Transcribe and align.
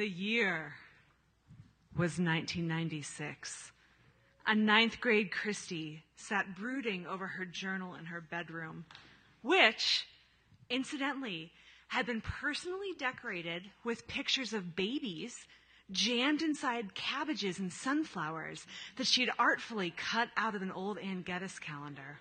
The 0.00 0.08
year 0.08 0.72
was 1.94 2.12
1996. 2.18 3.72
A 4.46 4.54
ninth 4.54 4.98
grade 4.98 5.30
Christy 5.30 6.04
sat 6.16 6.56
brooding 6.56 7.06
over 7.06 7.26
her 7.26 7.44
journal 7.44 7.94
in 7.96 8.06
her 8.06 8.22
bedroom, 8.22 8.86
which, 9.42 10.06
incidentally, 10.70 11.52
had 11.88 12.06
been 12.06 12.22
personally 12.22 12.94
decorated 12.98 13.64
with 13.84 14.08
pictures 14.08 14.54
of 14.54 14.74
babies 14.74 15.36
jammed 15.90 16.40
inside 16.40 16.94
cabbages 16.94 17.58
and 17.58 17.70
sunflowers 17.70 18.64
that 18.96 19.06
she 19.06 19.20
had 19.20 19.34
artfully 19.38 19.92
cut 19.98 20.30
out 20.34 20.54
of 20.54 20.62
an 20.62 20.72
old 20.72 20.96
Anne 20.96 21.20
Geddes 21.20 21.58
calendar. 21.58 22.18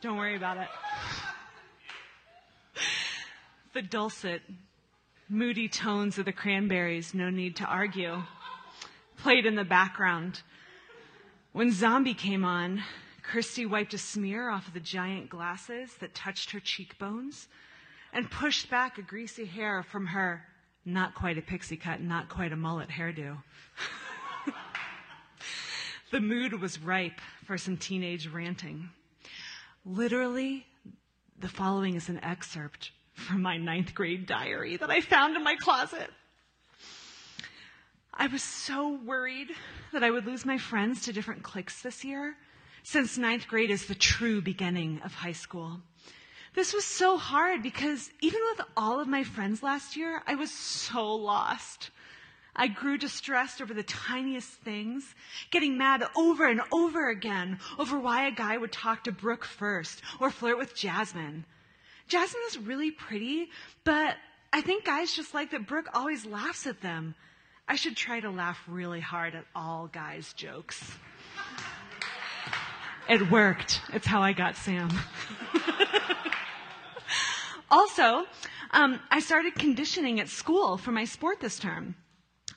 Don't 0.00 0.16
worry 0.16 0.36
about 0.36 0.56
it. 0.56 0.68
The 3.74 3.82
dulcet, 3.82 4.40
moody 5.30 5.68
tones 5.68 6.18
of 6.18 6.24
the 6.24 6.32
cranberries, 6.32 7.14
no 7.14 7.30
need 7.30 7.54
to 7.56 7.64
argue, 7.64 8.22
played 9.16 9.46
in 9.46 9.54
the 9.54 9.64
background. 9.64 10.42
When 11.52 11.70
Zombie 11.70 12.14
came 12.14 12.44
on, 12.44 12.82
Christy 13.22 13.64
wiped 13.64 13.94
a 13.94 13.98
smear 13.98 14.50
off 14.50 14.66
of 14.66 14.74
the 14.74 14.80
giant 14.80 15.30
glasses 15.30 15.94
that 16.00 16.14
touched 16.14 16.50
her 16.50 16.58
cheekbones 16.58 17.46
and 18.12 18.28
pushed 18.28 18.68
back 18.68 18.98
a 18.98 19.02
greasy 19.02 19.44
hair 19.44 19.84
from 19.84 20.06
her 20.06 20.42
not 20.84 21.14
quite 21.14 21.38
a 21.38 21.42
pixie 21.42 21.76
cut, 21.76 22.00
not 22.00 22.28
quite 22.28 22.52
a 22.52 22.56
mullet 22.56 22.88
hairdo. 22.88 23.42
the 26.10 26.20
mood 26.20 26.60
was 26.60 26.80
ripe 26.80 27.20
for 27.44 27.56
some 27.58 27.76
teenage 27.76 28.26
ranting. 28.26 28.88
Literally, 29.84 30.66
the 31.38 31.48
following 31.48 31.94
is 31.94 32.08
an 32.08 32.22
excerpt 32.24 32.90
from 33.20 33.42
my 33.42 33.56
ninth 33.56 33.94
grade 33.94 34.26
diary 34.26 34.76
that 34.76 34.90
I 34.90 35.00
found 35.00 35.36
in 35.36 35.44
my 35.44 35.56
closet. 35.56 36.10
I 38.12 38.26
was 38.26 38.42
so 38.42 38.98
worried 39.04 39.48
that 39.92 40.04
I 40.04 40.10
would 40.10 40.26
lose 40.26 40.44
my 40.44 40.58
friends 40.58 41.02
to 41.02 41.12
different 41.12 41.42
cliques 41.42 41.82
this 41.82 42.04
year, 42.04 42.36
since 42.82 43.16
ninth 43.16 43.46
grade 43.48 43.70
is 43.70 43.86
the 43.86 43.94
true 43.94 44.42
beginning 44.42 45.00
of 45.04 45.14
high 45.14 45.32
school. 45.32 45.80
This 46.54 46.74
was 46.74 46.84
so 46.84 47.16
hard 47.16 47.62
because 47.62 48.10
even 48.20 48.40
with 48.50 48.66
all 48.76 49.00
of 49.00 49.06
my 49.06 49.22
friends 49.22 49.62
last 49.62 49.96
year, 49.96 50.22
I 50.26 50.34
was 50.34 50.50
so 50.50 51.14
lost. 51.14 51.90
I 52.56 52.66
grew 52.66 52.98
distressed 52.98 53.62
over 53.62 53.72
the 53.72 53.84
tiniest 53.84 54.50
things, 54.50 55.14
getting 55.50 55.78
mad 55.78 56.02
over 56.16 56.46
and 56.46 56.60
over 56.72 57.08
again 57.08 57.60
over 57.78 57.98
why 57.98 58.26
a 58.26 58.32
guy 58.32 58.58
would 58.58 58.72
talk 58.72 59.04
to 59.04 59.12
Brooke 59.12 59.44
first 59.44 60.02
or 60.18 60.30
flirt 60.30 60.58
with 60.58 60.74
Jasmine. 60.74 61.44
Jasmine 62.10 62.42
is 62.48 62.58
really 62.58 62.90
pretty, 62.90 63.50
but 63.84 64.16
I 64.52 64.62
think 64.62 64.84
guys 64.84 65.12
just 65.12 65.32
like 65.32 65.52
that 65.52 65.68
Brooke 65.68 65.86
always 65.94 66.26
laughs 66.26 66.66
at 66.66 66.80
them. 66.80 67.14
I 67.68 67.76
should 67.76 67.96
try 67.96 68.18
to 68.18 68.30
laugh 68.30 68.60
really 68.66 68.98
hard 68.98 69.36
at 69.36 69.44
all 69.54 69.86
guys' 69.86 70.32
jokes. 70.32 70.92
It 73.08 73.30
worked. 73.30 73.80
It's 73.92 74.08
how 74.08 74.22
I 74.22 74.32
got 74.32 74.56
Sam. 74.56 74.90
also, 77.70 78.24
um, 78.72 78.98
I 79.08 79.20
started 79.20 79.54
conditioning 79.54 80.18
at 80.18 80.28
school 80.28 80.78
for 80.78 80.90
my 80.90 81.04
sport 81.04 81.40
this 81.40 81.60
term. 81.60 81.94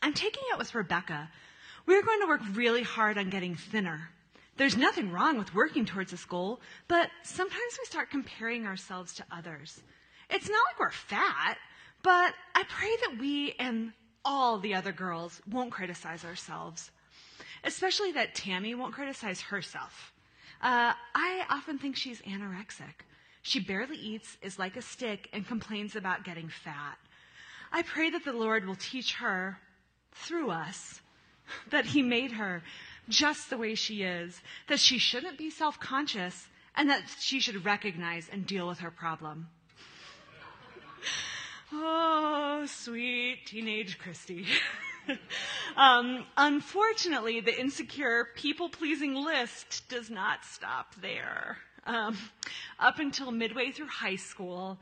I'm 0.02 0.14
taking 0.14 0.44
it 0.52 0.58
with 0.58 0.74
Rebecca. 0.74 1.30
We're 1.86 2.04
going 2.04 2.22
to 2.22 2.28
work 2.28 2.42
really 2.54 2.82
hard 2.82 3.20
on 3.20 3.30
getting 3.30 3.56
thinner. 3.56 4.10
There's 4.56 4.78
nothing 4.78 5.12
wrong 5.12 5.38
with 5.38 5.56
working 5.56 5.86
towards 5.86 6.12
this 6.12 6.26
goal, 6.26 6.62
but 6.88 7.10
sometimes 7.24 7.78
we 7.80 7.86
start 7.86 8.12
comparing 8.12 8.68
ourselves 8.68 9.14
to 9.16 9.26
others. 9.32 9.82
It's 10.30 10.50
not 10.50 10.62
like 10.68 10.80
we're 10.80 10.92
fat, 10.92 11.58
but 12.04 12.34
I 12.54 12.64
pray 12.70 12.96
that 13.08 13.18
we 13.20 13.56
and 13.60 13.94
all 14.24 14.60
the 14.60 14.76
other 14.76 14.92
girls 14.92 15.42
won't 15.50 15.72
criticize 15.72 16.24
ourselves, 16.24 16.92
especially 17.64 18.12
that 18.14 18.36
Tammy 18.36 18.76
won't 18.76 18.94
criticize 18.94 19.42
herself. 19.42 20.14
Uh, 20.62 20.94
I 21.16 21.46
often 21.50 21.78
think 21.78 21.96
she's 21.96 22.22
anorexic. 22.22 23.04
She 23.42 23.60
barely 23.60 23.98
eats, 23.98 24.38
is 24.42 24.58
like 24.60 24.78
a 24.78 24.82
stick, 24.82 25.30
and 25.34 25.46
complains 25.46 25.96
about 25.96 26.24
getting 26.24 26.48
fat. 26.48 26.98
I 27.72 27.82
pray 27.82 28.12
that 28.12 28.24
the 28.24 28.34
Lord 28.34 28.66
will 28.66 28.76
teach 28.76 29.16
her 29.16 29.58
through 30.12 30.52
us 30.52 31.02
that 31.72 31.86
He 31.86 32.02
made 32.02 32.32
her 32.32 32.64
just 33.10 33.50
the 33.50 33.58
way 33.58 33.76
she 33.76 34.04
is, 34.04 34.42
that 34.68 34.80
she 34.80 34.98
shouldn't 34.98 35.38
be 35.38 35.50
self 35.50 35.80
conscious, 35.80 36.48
and 36.76 36.90
that 36.90 37.04
she 37.20 37.40
should 37.40 37.66
recognize 37.66 38.30
and 38.32 38.46
deal 38.46 38.68
with 38.68 38.80
her 38.80 38.92
problem. 38.92 39.48
oh, 41.74 42.66
sweet 42.68 43.46
teenage 43.46 43.98
Christy. 43.98 44.46
um, 45.78 46.26
unfortunately, 46.38 47.42
the 47.42 47.60
insecure, 47.60 48.28
people 48.36 48.70
pleasing 48.70 49.16
list 49.16 49.88
does 49.90 50.10
not 50.10 50.46
stop 50.46 50.96
there. 51.02 51.58
Um, 51.86 52.18
up 52.80 53.00
until 53.00 53.32
midway 53.32 53.72
through 53.72 53.88
high 53.88 54.16
school, 54.16 54.80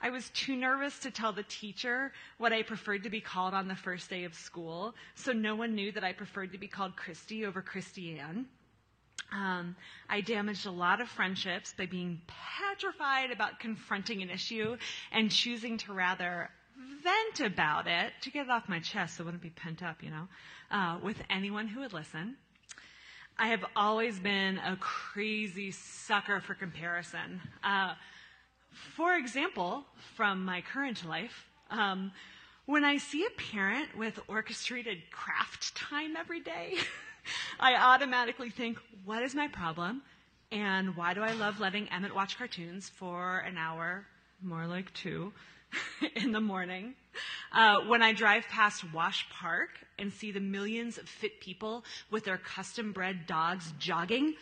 I 0.00 0.10
was 0.10 0.30
too 0.30 0.54
nervous 0.54 0.98
to 1.00 1.10
tell 1.10 1.32
the 1.32 1.42
teacher 1.42 2.12
what 2.38 2.52
I 2.52 2.62
preferred 2.62 3.02
to 3.02 3.10
be 3.10 3.20
called 3.20 3.52
on 3.52 3.66
the 3.66 3.74
first 3.74 4.08
day 4.08 4.24
of 4.24 4.34
school, 4.34 4.94
so 5.14 5.32
no 5.32 5.56
one 5.56 5.74
knew 5.74 5.90
that 5.92 6.04
I 6.04 6.12
preferred 6.12 6.52
to 6.52 6.58
be 6.58 6.68
called 6.68 6.96
Christy 6.96 7.44
over 7.44 7.62
Christiane. 7.62 8.46
Um, 9.32 9.76
I 10.08 10.20
damaged 10.20 10.66
a 10.66 10.70
lot 10.70 11.00
of 11.00 11.08
friendships 11.08 11.74
by 11.76 11.86
being 11.86 12.20
petrified 12.26 13.30
about 13.30 13.60
confronting 13.60 14.22
an 14.22 14.30
issue 14.30 14.76
and 15.12 15.30
choosing 15.30 15.76
to 15.78 15.92
rather 15.92 16.50
vent 17.02 17.40
about 17.40 17.86
it 17.86 18.12
to 18.22 18.30
get 18.30 18.46
it 18.46 18.50
off 18.50 18.68
my 18.68 18.80
chest 18.80 19.16
so 19.16 19.22
it 19.22 19.26
wouldn't 19.26 19.42
be 19.42 19.50
pent 19.50 19.82
up, 19.82 20.02
you 20.02 20.10
know, 20.10 20.28
uh, 20.70 20.98
with 21.02 21.16
anyone 21.28 21.66
who 21.66 21.80
would 21.80 21.92
listen. 21.92 22.36
I 23.36 23.48
have 23.48 23.64
always 23.76 24.18
been 24.18 24.58
a 24.58 24.76
crazy 24.76 25.70
sucker 25.70 26.40
for 26.40 26.54
comparison. 26.54 27.40
Uh, 27.62 27.94
for 28.72 29.14
example, 29.14 29.84
from 30.16 30.44
my 30.44 30.60
current 30.60 31.06
life, 31.06 31.48
um, 31.70 32.12
when 32.66 32.84
I 32.84 32.98
see 32.98 33.24
a 33.24 33.30
parent 33.30 33.96
with 33.96 34.20
orchestrated 34.28 35.10
craft 35.10 35.74
time 35.74 36.16
every 36.16 36.40
day, 36.40 36.74
I 37.60 37.76
automatically 37.76 38.50
think, 38.50 38.78
what 39.04 39.22
is 39.22 39.34
my 39.34 39.48
problem? 39.48 40.02
And 40.50 40.96
why 40.96 41.14
do 41.14 41.22
I 41.22 41.32
love 41.32 41.60
letting 41.60 41.88
Emmett 41.88 42.14
watch 42.14 42.38
cartoons 42.38 42.88
for 42.88 43.38
an 43.38 43.56
hour, 43.58 44.06
more 44.42 44.66
like 44.66 44.92
two, 44.94 45.32
in 46.16 46.32
the 46.32 46.40
morning? 46.40 46.94
Uh, 47.52 47.80
when 47.86 48.02
I 48.02 48.12
drive 48.12 48.46
past 48.48 48.92
Wash 48.92 49.26
Park 49.30 49.70
and 49.98 50.12
see 50.12 50.30
the 50.30 50.40
millions 50.40 50.98
of 50.98 51.08
fit 51.08 51.40
people 51.40 51.84
with 52.10 52.24
their 52.24 52.38
custom 52.38 52.92
bred 52.92 53.26
dogs 53.26 53.72
jogging, 53.78 54.34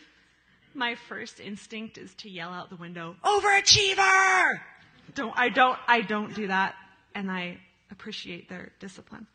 my 0.77 0.95
first 1.09 1.41
instinct 1.41 1.99
is 1.99 2.15
to 2.17 2.31
yell 2.31 2.51
out 2.51 2.71
the 2.71 2.77
window, 2.77 3.17
overachiever! 3.25 4.61
Don't, 5.15 5.37
I 5.37 5.49
don't, 5.49 5.79
I 5.89 6.03
don't 6.03 6.35
do 6.35 6.49
that. 6.49 6.75
And 7.15 7.31
I 7.31 7.59
appreciate 7.91 8.49
their 8.49 8.73
discipline. 8.79 9.27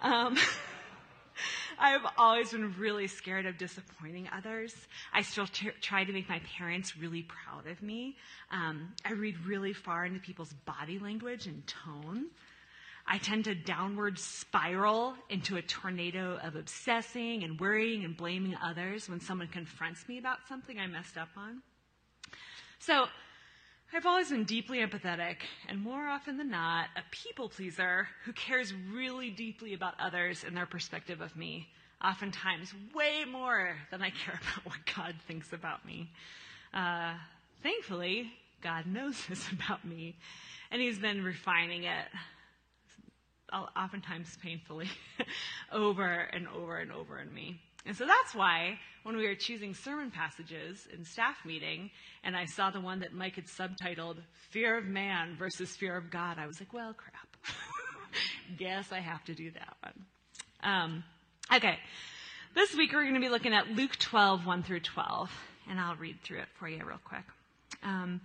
Um, 0.00 0.36
I've 1.78 2.06
always 2.16 2.52
been 2.52 2.74
really 2.78 3.06
scared 3.06 3.46
of 3.46 3.58
disappointing 3.58 4.28
others. 4.32 4.74
I 5.12 5.22
still 5.22 5.46
t- 5.46 5.70
try 5.80 6.04
to 6.04 6.12
make 6.12 6.28
my 6.28 6.40
parents 6.56 6.96
really 6.96 7.22
proud 7.22 7.66
of 7.66 7.82
me. 7.82 8.16
Um, 8.50 8.92
I 9.04 9.12
read 9.12 9.36
really 9.46 9.72
far 9.72 10.04
into 10.04 10.20
people's 10.20 10.52
body 10.64 10.98
language 10.98 11.46
and 11.46 11.66
tone. 11.66 12.26
I 13.06 13.18
tend 13.18 13.44
to 13.44 13.54
downward 13.54 14.18
spiral 14.18 15.14
into 15.28 15.56
a 15.56 15.62
tornado 15.62 16.38
of 16.42 16.56
obsessing 16.56 17.42
and 17.42 17.58
worrying 17.58 18.04
and 18.04 18.16
blaming 18.16 18.56
others 18.62 19.08
when 19.08 19.20
someone 19.20 19.48
confronts 19.48 20.08
me 20.08 20.18
about 20.18 20.38
something 20.48 20.78
I 20.78 20.86
messed 20.86 21.18
up 21.18 21.28
on. 21.36 21.62
So, 22.78 23.06
I've 23.94 24.06
always 24.06 24.30
been 24.30 24.44
deeply 24.44 24.78
empathetic 24.78 25.36
and 25.68 25.78
more 25.78 26.08
often 26.08 26.38
than 26.38 26.48
not, 26.48 26.86
a 26.96 27.02
people 27.10 27.50
pleaser 27.50 28.08
who 28.24 28.32
cares 28.32 28.72
really 28.90 29.28
deeply 29.28 29.74
about 29.74 29.94
others 30.00 30.44
and 30.46 30.56
their 30.56 30.64
perspective 30.64 31.20
of 31.20 31.36
me. 31.36 31.68
Oftentimes, 32.02 32.72
way 32.94 33.24
more 33.30 33.76
than 33.90 34.00
I 34.00 34.08
care 34.08 34.40
about 34.54 34.64
what 34.64 34.78
God 34.96 35.14
thinks 35.26 35.52
about 35.52 35.84
me. 35.84 36.10
Uh, 36.72 37.12
thankfully, 37.62 38.32
God 38.62 38.86
knows 38.86 39.26
this 39.28 39.46
about 39.52 39.84
me, 39.84 40.16
and 40.70 40.80
He's 40.80 40.98
been 40.98 41.22
refining 41.22 41.84
it 41.84 42.06
oftentimes 43.52 44.36
painfully, 44.42 44.88
over 45.72 46.28
and 46.32 46.46
over 46.48 46.78
and 46.78 46.92
over 46.92 47.18
in 47.18 47.32
me. 47.32 47.60
And 47.84 47.96
so 47.96 48.06
that's 48.06 48.34
why 48.34 48.78
when 49.02 49.16
we 49.16 49.26
were 49.26 49.34
choosing 49.34 49.74
sermon 49.74 50.10
passages 50.10 50.86
in 50.92 51.04
staff 51.04 51.36
meeting, 51.44 51.90
and 52.22 52.36
I 52.36 52.44
saw 52.44 52.70
the 52.70 52.80
one 52.80 53.00
that 53.00 53.12
Mike 53.12 53.34
had 53.34 53.46
subtitled 53.46 54.18
Fear 54.50 54.78
of 54.78 54.84
Man 54.84 55.34
versus 55.36 55.74
Fear 55.76 55.96
of 55.96 56.10
God, 56.10 56.38
I 56.38 56.46
was 56.46 56.60
like, 56.60 56.72
well, 56.72 56.94
crap. 56.94 57.36
Guess 58.58 58.92
I 58.92 59.00
have 59.00 59.24
to 59.24 59.34
do 59.34 59.50
that 59.50 59.76
one. 59.82 60.04
Um, 60.62 61.04
okay. 61.52 61.78
This 62.54 62.74
week 62.74 62.92
we're 62.92 63.02
going 63.02 63.14
to 63.14 63.20
be 63.20 63.30
looking 63.30 63.54
at 63.54 63.70
Luke 63.70 63.96
12, 63.98 64.46
1 64.46 64.62
through 64.62 64.80
12, 64.80 65.30
and 65.68 65.80
I'll 65.80 65.96
read 65.96 66.18
through 66.22 66.40
it 66.40 66.48
for 66.58 66.68
you 66.68 66.84
real 66.84 67.00
quick. 67.04 67.24
Um, 67.82 68.20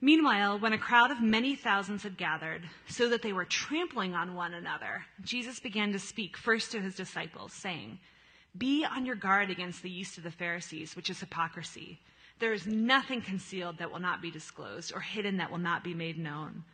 Meanwhile, 0.00 0.58
when 0.58 0.74
a 0.74 0.78
crowd 0.78 1.10
of 1.10 1.22
many 1.22 1.56
thousands 1.56 2.02
had 2.02 2.18
gathered, 2.18 2.68
so 2.86 3.08
that 3.08 3.22
they 3.22 3.32
were 3.32 3.46
trampling 3.46 4.14
on 4.14 4.34
one 4.34 4.52
another, 4.52 5.06
Jesus 5.22 5.58
began 5.58 5.92
to 5.92 5.98
speak 5.98 6.36
first 6.36 6.70
to 6.72 6.80
his 6.80 6.94
disciples, 6.94 7.54
saying, 7.54 7.98
Be 8.58 8.84
on 8.84 9.06
your 9.06 9.14
guard 9.16 9.50
against 9.50 9.82
the 9.82 9.90
yeast 9.90 10.18
of 10.18 10.24
the 10.24 10.30
Pharisees, 10.30 10.96
which 10.96 11.08
is 11.08 11.20
hypocrisy. 11.20 11.98
There 12.38 12.52
is 12.52 12.66
nothing 12.66 13.22
concealed 13.22 13.78
that 13.78 13.90
will 13.90 13.98
not 13.98 14.20
be 14.20 14.30
disclosed, 14.30 14.92
or 14.94 15.00
hidden 15.00 15.38
that 15.38 15.50
will 15.50 15.58
not 15.58 15.82
be 15.82 15.94
made 15.94 16.18
known. 16.18 16.64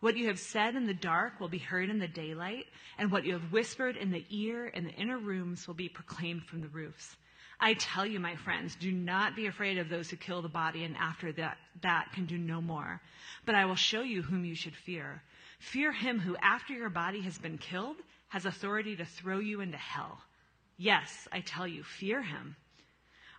What 0.00 0.16
you 0.16 0.28
have 0.28 0.38
said 0.38 0.74
in 0.74 0.86
the 0.86 0.94
dark 0.94 1.38
will 1.38 1.50
be 1.50 1.58
heard 1.58 1.90
in 1.90 1.98
the 1.98 2.08
daylight, 2.08 2.64
and 2.96 3.12
what 3.12 3.26
you 3.26 3.34
have 3.34 3.52
whispered 3.52 3.98
in 3.98 4.10
the 4.10 4.24
ear 4.30 4.68
in 4.68 4.84
the 4.84 4.94
inner 4.94 5.18
rooms 5.18 5.66
will 5.66 5.74
be 5.74 5.90
proclaimed 5.90 6.44
from 6.44 6.62
the 6.62 6.68
roofs. 6.68 7.16
I 7.62 7.74
tell 7.74 8.06
you, 8.06 8.18
my 8.18 8.36
friends, 8.36 8.74
do 8.74 8.90
not 8.90 9.36
be 9.36 9.46
afraid 9.46 9.76
of 9.76 9.90
those 9.90 10.08
who 10.08 10.16
kill 10.16 10.40
the 10.40 10.48
body 10.48 10.84
and 10.84 10.96
after 10.96 11.30
that, 11.32 11.58
that 11.82 12.10
can 12.14 12.24
do 12.24 12.38
no 12.38 12.62
more. 12.62 13.00
But 13.44 13.54
I 13.54 13.66
will 13.66 13.76
show 13.76 14.00
you 14.00 14.22
whom 14.22 14.44
you 14.46 14.54
should 14.54 14.74
fear. 14.74 15.22
Fear 15.58 15.92
him 15.92 16.18
who, 16.18 16.36
after 16.38 16.72
your 16.72 16.88
body 16.88 17.20
has 17.20 17.38
been 17.38 17.58
killed, 17.58 17.96
has 18.28 18.46
authority 18.46 18.96
to 18.96 19.04
throw 19.04 19.40
you 19.40 19.60
into 19.60 19.76
hell. 19.76 20.22
Yes, 20.78 21.28
I 21.30 21.40
tell 21.40 21.68
you, 21.68 21.82
fear 21.82 22.22
him. 22.22 22.56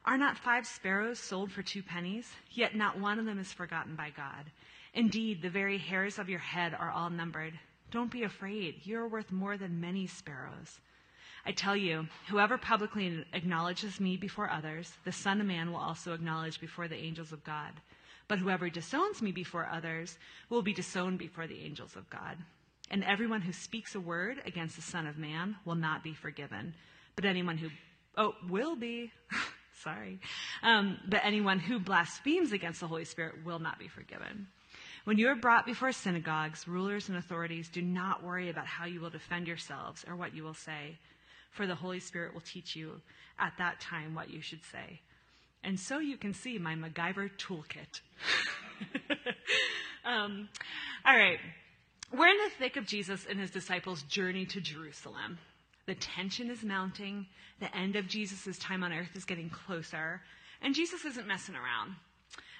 Are 0.05 0.17
not 0.17 0.37
five 0.37 0.67
sparrows 0.67 1.17
sold 1.17 1.51
for 1.51 1.63
two 1.63 1.81
pennies? 1.81 2.31
Yet 2.51 2.75
not 2.75 2.99
one 2.99 3.17
of 3.17 3.25
them 3.25 3.39
is 3.39 3.51
forgotten 3.51 3.95
by 3.95 4.11
God. 4.15 4.51
Indeed, 4.93 5.41
the 5.41 5.49
very 5.49 5.79
hairs 5.79 6.19
of 6.19 6.29
your 6.29 6.39
head 6.39 6.75
are 6.75 6.91
all 6.91 7.09
numbered. 7.09 7.57
Don't 7.89 8.11
be 8.11 8.23
afraid. 8.23 8.81
You 8.83 8.99
are 8.99 9.07
worth 9.07 9.31
more 9.31 9.57
than 9.57 9.81
many 9.81 10.05
sparrows. 10.05 10.79
I 11.45 11.51
tell 11.51 11.75
you, 11.75 12.07
whoever 12.29 12.57
publicly 12.57 13.25
acknowledges 13.33 13.99
me 13.99 14.15
before 14.15 14.49
others, 14.49 14.91
the 15.05 15.11
Son 15.11 15.41
of 15.41 15.47
Man 15.47 15.71
will 15.71 15.79
also 15.79 16.13
acknowledge 16.13 16.59
before 16.59 16.87
the 16.87 16.97
angels 16.97 17.31
of 17.31 17.43
God. 17.43 17.71
But 18.27 18.39
whoever 18.39 18.69
disowns 18.69 19.21
me 19.21 19.31
before 19.31 19.67
others 19.67 20.17
will 20.49 20.61
be 20.61 20.73
disowned 20.73 21.17
before 21.17 21.47
the 21.47 21.63
angels 21.63 21.95
of 21.95 22.09
God. 22.09 22.37
And 22.91 23.03
everyone 23.03 23.41
who 23.41 23.53
speaks 23.53 23.95
a 23.95 23.99
word 23.99 24.41
against 24.45 24.75
the 24.75 24.81
Son 24.81 25.07
of 25.07 25.17
Man 25.17 25.55
will 25.65 25.75
not 25.75 26.03
be 26.03 26.13
forgiven. 26.13 26.75
But 27.15 27.25
anyone 27.25 27.57
who, 27.57 27.69
oh, 28.17 28.35
will 28.47 28.75
be, 28.75 29.11
sorry. 29.83 30.19
Um, 30.61 30.99
but 31.07 31.21
anyone 31.23 31.59
who 31.59 31.79
blasphemes 31.79 32.51
against 32.51 32.81
the 32.81 32.87
Holy 32.87 33.05
Spirit 33.05 33.43
will 33.43 33.59
not 33.59 33.79
be 33.79 33.87
forgiven. 33.87 34.47
When 35.05 35.17
you 35.17 35.27
are 35.29 35.35
brought 35.35 35.65
before 35.65 35.91
synagogues, 35.91 36.67
rulers, 36.67 37.09
and 37.09 37.17
authorities, 37.17 37.67
do 37.69 37.81
not 37.81 38.23
worry 38.23 38.49
about 38.49 38.67
how 38.67 38.85
you 38.85 39.01
will 39.01 39.09
defend 39.09 39.47
yourselves 39.47 40.05
or 40.07 40.15
what 40.15 40.35
you 40.35 40.43
will 40.43 40.53
say 40.53 40.99
for 41.51 41.67
the 41.67 41.75
Holy 41.75 41.99
Spirit 41.99 42.33
will 42.33 42.41
teach 42.41 42.75
you 42.75 43.01
at 43.39 43.53
that 43.57 43.79
time 43.79 44.15
what 44.15 44.29
you 44.29 44.41
should 44.41 44.63
say. 44.71 45.01
And 45.63 45.79
so 45.79 45.99
you 45.99 46.17
can 46.17 46.33
see 46.33 46.57
my 46.57 46.75
MacGyver 46.75 47.29
toolkit. 47.37 48.01
um, 50.05 50.49
all 51.05 51.15
right. 51.15 51.39
We're 52.11 52.27
in 52.27 52.37
the 52.37 52.51
thick 52.57 52.77
of 52.77 52.85
Jesus 52.85 53.25
and 53.29 53.39
his 53.39 53.51
disciples' 53.51 54.03
journey 54.03 54.45
to 54.47 54.59
Jerusalem. 54.59 55.37
The 55.85 55.95
tension 55.95 56.49
is 56.49 56.63
mounting. 56.63 57.27
The 57.59 57.75
end 57.75 57.95
of 57.95 58.07
Jesus' 58.07 58.57
time 58.57 58.83
on 58.83 58.91
earth 58.91 59.15
is 59.15 59.23
getting 59.23 59.49
closer. 59.49 60.21
And 60.61 60.75
Jesus 60.75 61.05
isn't 61.05 61.27
messing 61.27 61.55
around. 61.55 61.95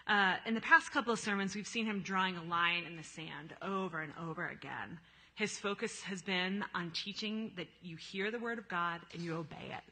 Uh, 0.08 0.38
in 0.46 0.54
the 0.54 0.62
past 0.62 0.92
couple 0.92 1.14
of 1.14 1.20
sermons, 1.20 1.56
we've 1.56 1.68
seen 1.68 1.86
him 1.86 2.02
drawing 2.02 2.36
a 2.38 2.44
line 2.44 2.84
in 2.86 2.96
the 2.96 3.04
sand 3.04 3.54
over 3.62 4.02
and 4.02 4.14
over 4.22 4.48
again. 4.48 5.00
His 5.36 5.58
focus 5.58 6.02
has 6.04 6.22
been 6.22 6.64
on 6.76 6.92
teaching 6.92 7.52
that 7.56 7.68
you 7.82 7.96
hear 7.96 8.32
the 8.32 8.40
word 8.40 8.60
of 8.60 8.68
God 8.68 9.02
and 9.14 9.22
you 9.22 9.36
obey 9.36 9.72
it. 9.72 9.84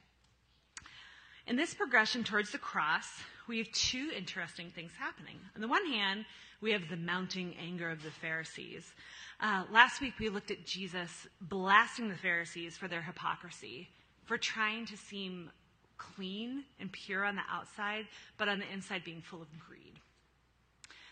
In 1.47 1.55
this 1.55 1.73
progression 1.73 2.23
towards 2.23 2.51
the 2.51 2.59
cross, 2.59 3.07
we 3.47 3.57
have 3.57 3.71
two 3.71 4.11
interesting 4.15 4.69
things 4.69 4.91
happening. 4.99 5.39
On 5.55 5.61
the 5.61 5.67
one 5.67 5.85
hand, 5.87 6.25
we 6.61 6.71
have 6.71 6.89
the 6.89 6.97
mounting 6.97 7.55
anger 7.59 7.89
of 7.89 8.03
the 8.03 8.11
Pharisees. 8.11 8.93
Uh, 9.39 9.63
last 9.71 10.01
week, 10.01 10.13
we 10.19 10.29
looked 10.29 10.51
at 10.51 10.65
Jesus 10.65 11.27
blasting 11.41 12.09
the 12.09 12.15
Pharisees 12.15 12.77
for 12.77 12.87
their 12.87 13.01
hypocrisy, 13.01 13.89
for 14.25 14.37
trying 14.37 14.85
to 14.85 14.97
seem 14.97 15.49
clean 15.97 16.63
and 16.79 16.91
pure 16.91 17.23
on 17.25 17.35
the 17.35 17.41
outside, 17.49 18.05
but 18.37 18.47
on 18.47 18.59
the 18.59 18.71
inside 18.71 19.03
being 19.03 19.21
full 19.21 19.41
of 19.41 19.47
greed. 19.67 19.93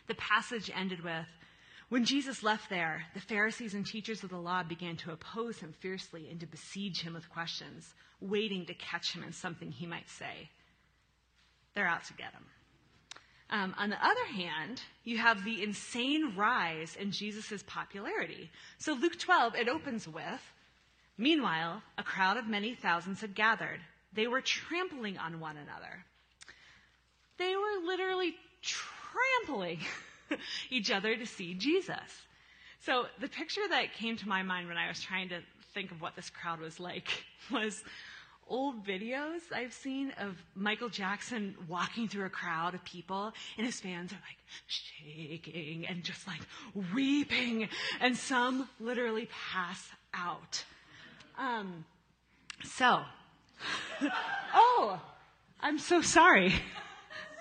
The 0.07 0.15
passage 0.15 0.69
ended 0.75 1.03
with 1.03 1.25
when 1.89 2.06
Jesus 2.06 2.44
left 2.44 2.69
there, 2.69 3.04
the 3.13 3.22
Pharisees 3.22 3.74
and 3.74 3.86
teachers 3.86 4.24
of 4.24 4.30
the 4.30 4.38
law 4.38 4.63
began 4.63 4.98
to 4.98 5.12
oppose 5.12 5.60
him 5.60 5.74
fiercely 5.80 6.28
and 6.30 6.39
to 6.39 6.45
besiege 6.45 7.01
him 7.01 7.13
with 7.13 7.30
questions, 7.30 7.94
waiting 8.19 8.66
to 8.66 8.74
catch 8.74 9.13
him 9.13 9.24
in 9.24 9.31
something 9.31 9.72
he 9.72 9.86
might 9.86 10.10
say. 10.10 10.50
They're 11.74 11.88
out 11.88 12.04
to 12.06 12.13
get 12.13 12.34
him. 12.34 12.45
Um, 13.50 13.75
on 13.78 13.89
the 13.89 14.06
other 14.06 14.25
hand, 14.25 14.81
you 15.06 15.18
have 15.19 15.45
the 15.45 15.63
insane 15.63 16.34
rise 16.36 16.98
in 17.00 17.12
Jesus' 17.12 17.63
popularity. 17.66 18.51
So 18.78 18.94
Luke 18.94 19.18
12, 19.18 19.56
it 19.56 19.69
opens 19.69 20.06
with, 20.07 20.42
Meanwhile, 21.18 21.81
a 21.98 22.04
crowd 22.04 22.38
of 22.38 22.48
many 22.48 22.75
thousands 22.75 23.22
had 23.22 23.34
gathered. 23.34 23.80
They 24.13 24.28
were 24.28 24.42
trampling 24.42 25.18
on 25.18 25.39
one 25.39 25.57
another. 25.57 26.06
They 27.38 27.56
were 27.56 27.88
literally 27.88 28.36
trampling 28.62 29.80
each 30.69 30.91
other 30.91 31.15
to 31.15 31.25
see 31.25 31.53
Jesus. 31.53 32.25
So 32.79 33.06
the 33.19 33.27
picture 33.27 33.62
that 33.69 33.94
came 33.94 34.18
to 34.18 34.27
my 34.27 34.44
mind 34.44 34.68
when 34.68 34.77
I 34.77 34.88
was 34.88 35.01
trying 35.01 35.29
to 35.29 35.39
think 35.74 35.91
of 35.91 36.01
what 36.01 36.15
this 36.15 36.29
crowd 36.29 36.59
was 36.59 36.79
like 36.79 37.07
was 37.51 37.83
old 38.50 38.85
videos 38.85 39.41
I've 39.53 39.74
seen 39.74 40.12
of 40.19 40.38
Michael 40.56 40.89
Jackson 40.89 41.56
walking 41.68 42.07
through 42.07 42.25
a 42.25 42.29
crowd 42.29 42.74
of 42.74 42.83
people, 42.83 43.33
and 43.57 43.65
his 43.65 43.79
fans 43.79 44.12
are 44.12 44.15
like 44.15 44.38
shaking 44.68 45.85
and 45.88 46.03
just 46.03 46.25
like 46.27 46.41
weeping, 46.94 47.68
and 48.00 48.15
some 48.15 48.69
literally 48.79 49.27
pass 49.51 49.89
out. 50.13 50.63
Um, 51.38 51.85
so, 52.63 53.01
oh, 54.53 55.01
I'm 55.59 55.77
so 55.77 56.01
sorry. 56.01 56.53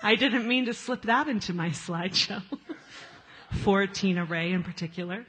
I 0.03 0.15
didn't 0.15 0.47
mean 0.47 0.65
to 0.65 0.73
slip 0.73 1.03
that 1.03 1.27
into 1.27 1.53
my 1.53 1.69
slideshow. 1.69 2.43
For 3.63 3.87
Tina 3.87 4.25
Ray 4.25 4.51
in 4.51 4.63
particular. 4.63 5.25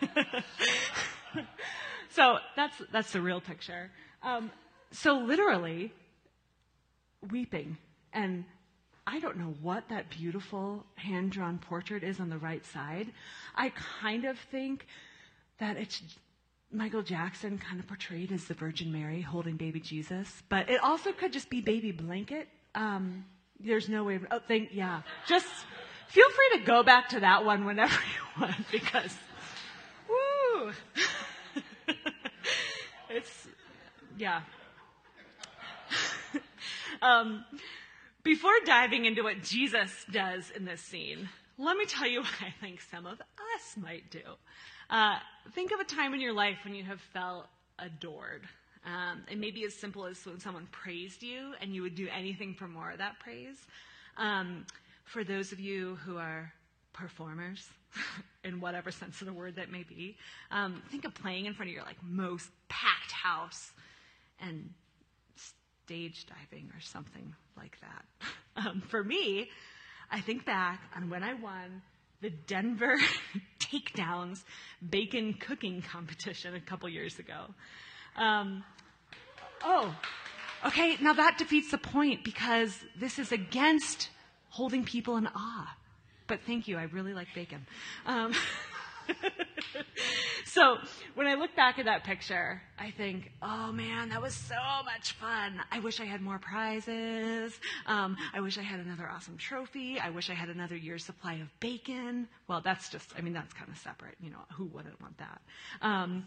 so 2.10 2.38
that's, 2.56 2.76
that's 2.92 3.12
the 3.12 3.20
real 3.20 3.40
picture. 3.40 3.90
Um, 4.22 4.50
so 4.90 5.18
literally, 5.18 5.92
weeping. 7.30 7.76
And 8.12 8.44
I 9.06 9.18
don't 9.20 9.36
know 9.36 9.54
what 9.60 9.88
that 9.88 10.10
beautiful 10.10 10.84
hand 10.96 11.32
drawn 11.32 11.58
portrait 11.58 12.04
is 12.04 12.20
on 12.20 12.28
the 12.28 12.38
right 12.38 12.64
side. 12.66 13.12
I 13.54 13.70
kind 14.00 14.24
of 14.24 14.38
think 14.38 14.86
that 15.58 15.76
it's 15.76 16.02
Michael 16.70 17.02
Jackson 17.02 17.58
kind 17.58 17.80
of 17.80 17.86
portrayed 17.86 18.32
as 18.32 18.44
the 18.44 18.54
Virgin 18.54 18.92
Mary 18.92 19.20
holding 19.20 19.56
baby 19.56 19.80
Jesus, 19.80 20.42
but 20.48 20.70
it 20.70 20.82
also 20.82 21.12
could 21.12 21.32
just 21.32 21.50
be 21.50 21.60
baby 21.60 21.92
blanket. 21.92 22.48
Um, 22.74 23.24
there's 23.60 23.88
no 23.88 24.04
way. 24.04 24.18
Oh, 24.30 24.40
thank 24.46 24.70
yeah. 24.72 25.02
Just 25.26 25.46
feel 26.12 26.28
free 26.30 26.58
to 26.58 26.64
go 26.66 26.82
back 26.82 27.08
to 27.08 27.20
that 27.20 27.44
one 27.44 27.64
whenever 27.64 27.92
you 28.36 28.42
want 28.42 28.70
because, 28.70 29.16
woo, 30.08 30.72
it's 33.10 33.48
yeah. 34.18 34.42
um, 37.02 37.44
before 38.22 38.52
diving 38.66 39.06
into 39.06 39.22
what 39.22 39.42
Jesus 39.42 39.90
does 40.12 40.50
in 40.50 40.66
this 40.66 40.82
scene, 40.82 41.30
let 41.56 41.78
me 41.78 41.86
tell 41.86 42.06
you 42.06 42.20
what 42.20 42.42
I 42.42 42.52
think 42.60 42.82
some 42.90 43.06
of 43.06 43.18
us 43.20 43.76
might 43.82 44.10
do. 44.10 44.20
Uh, 44.90 45.16
think 45.54 45.72
of 45.72 45.80
a 45.80 45.84
time 45.84 46.12
in 46.12 46.20
your 46.20 46.34
life 46.34 46.58
when 46.64 46.74
you 46.74 46.84
have 46.84 47.00
felt 47.00 47.46
adored. 47.78 48.42
Um, 48.84 49.22
it 49.30 49.38
may 49.38 49.50
be 49.50 49.64
as 49.64 49.74
simple 49.74 50.04
as 50.04 50.24
when 50.26 50.40
someone 50.40 50.68
praised 50.70 51.22
you 51.22 51.54
and 51.60 51.74
you 51.74 51.82
would 51.82 51.94
do 51.94 52.08
anything 52.14 52.54
for 52.54 52.68
more 52.68 52.90
of 52.90 52.98
that 52.98 53.18
praise. 53.18 53.56
Um, 54.18 54.66
for 55.12 55.24
those 55.24 55.52
of 55.52 55.60
you 55.60 55.96
who 56.06 56.16
are 56.16 56.50
performers, 56.94 57.68
in 58.44 58.60
whatever 58.60 58.90
sense 58.90 59.20
of 59.20 59.26
the 59.26 59.32
word 59.32 59.56
that 59.56 59.70
may 59.70 59.82
be, 59.82 60.16
um, 60.50 60.82
think 60.90 61.04
of 61.04 61.14
playing 61.14 61.44
in 61.44 61.52
front 61.52 61.70
of 61.70 61.74
your 61.74 61.84
like 61.84 62.02
most 62.02 62.48
packed 62.68 63.12
house 63.12 63.72
and 64.40 64.70
stage 65.84 66.24
diving 66.26 66.70
or 66.74 66.80
something 66.80 67.34
like 67.56 67.78
that. 67.80 68.04
Um, 68.54 68.82
for 68.82 69.02
me, 69.02 69.48
I 70.10 70.20
think 70.20 70.44
back 70.44 70.82
on 70.94 71.08
when 71.08 71.22
I 71.22 71.32
won 71.32 71.80
the 72.20 72.28
Denver 72.28 72.98
Takedowns 73.60 74.44
Bacon 74.90 75.32
Cooking 75.32 75.80
Competition 75.80 76.54
a 76.54 76.60
couple 76.60 76.86
years 76.90 77.18
ago. 77.18 77.46
Um, 78.18 78.62
oh, 79.64 79.96
okay, 80.66 80.98
now 81.00 81.14
that 81.14 81.38
defeats 81.38 81.70
the 81.70 81.78
point 81.78 82.24
because 82.24 82.78
this 82.94 83.18
is 83.18 83.32
against 83.32 84.10
holding 84.52 84.84
people 84.84 85.16
in 85.16 85.26
awe. 85.26 85.76
But 86.26 86.40
thank 86.46 86.68
you, 86.68 86.78
I 86.78 86.84
really 86.84 87.14
like 87.14 87.28
bacon. 87.34 87.66
Um, 88.06 88.32
So 90.52 90.76
when 91.14 91.26
I 91.26 91.32
look 91.32 91.56
back 91.56 91.78
at 91.78 91.86
that 91.86 92.04
picture, 92.04 92.60
I 92.78 92.90
think, 92.90 93.32
oh 93.40 93.72
man, 93.72 94.10
that 94.10 94.20
was 94.20 94.34
so 94.34 94.54
much 94.84 95.12
fun. 95.12 95.58
I 95.70 95.78
wish 95.78 95.98
I 95.98 96.04
had 96.04 96.20
more 96.20 96.38
prizes. 96.38 97.58
Um, 97.86 98.18
I 98.34 98.40
wish 98.40 98.58
I 98.58 98.62
had 98.62 98.78
another 98.78 99.08
awesome 99.08 99.38
trophy. 99.38 99.98
I 99.98 100.10
wish 100.10 100.28
I 100.28 100.34
had 100.34 100.50
another 100.50 100.76
year's 100.76 101.06
supply 101.06 101.36
of 101.36 101.48
bacon. 101.58 102.28
Well, 102.48 102.60
that's 102.62 102.90
just, 102.90 103.14
I 103.16 103.22
mean, 103.22 103.32
that's 103.32 103.54
kind 103.54 103.70
of 103.70 103.78
separate. 103.78 104.16
You 104.20 104.28
know, 104.28 104.40
who 104.52 104.66
wouldn't 104.66 105.00
want 105.00 105.16
that? 105.16 105.40
Um, 105.80 106.26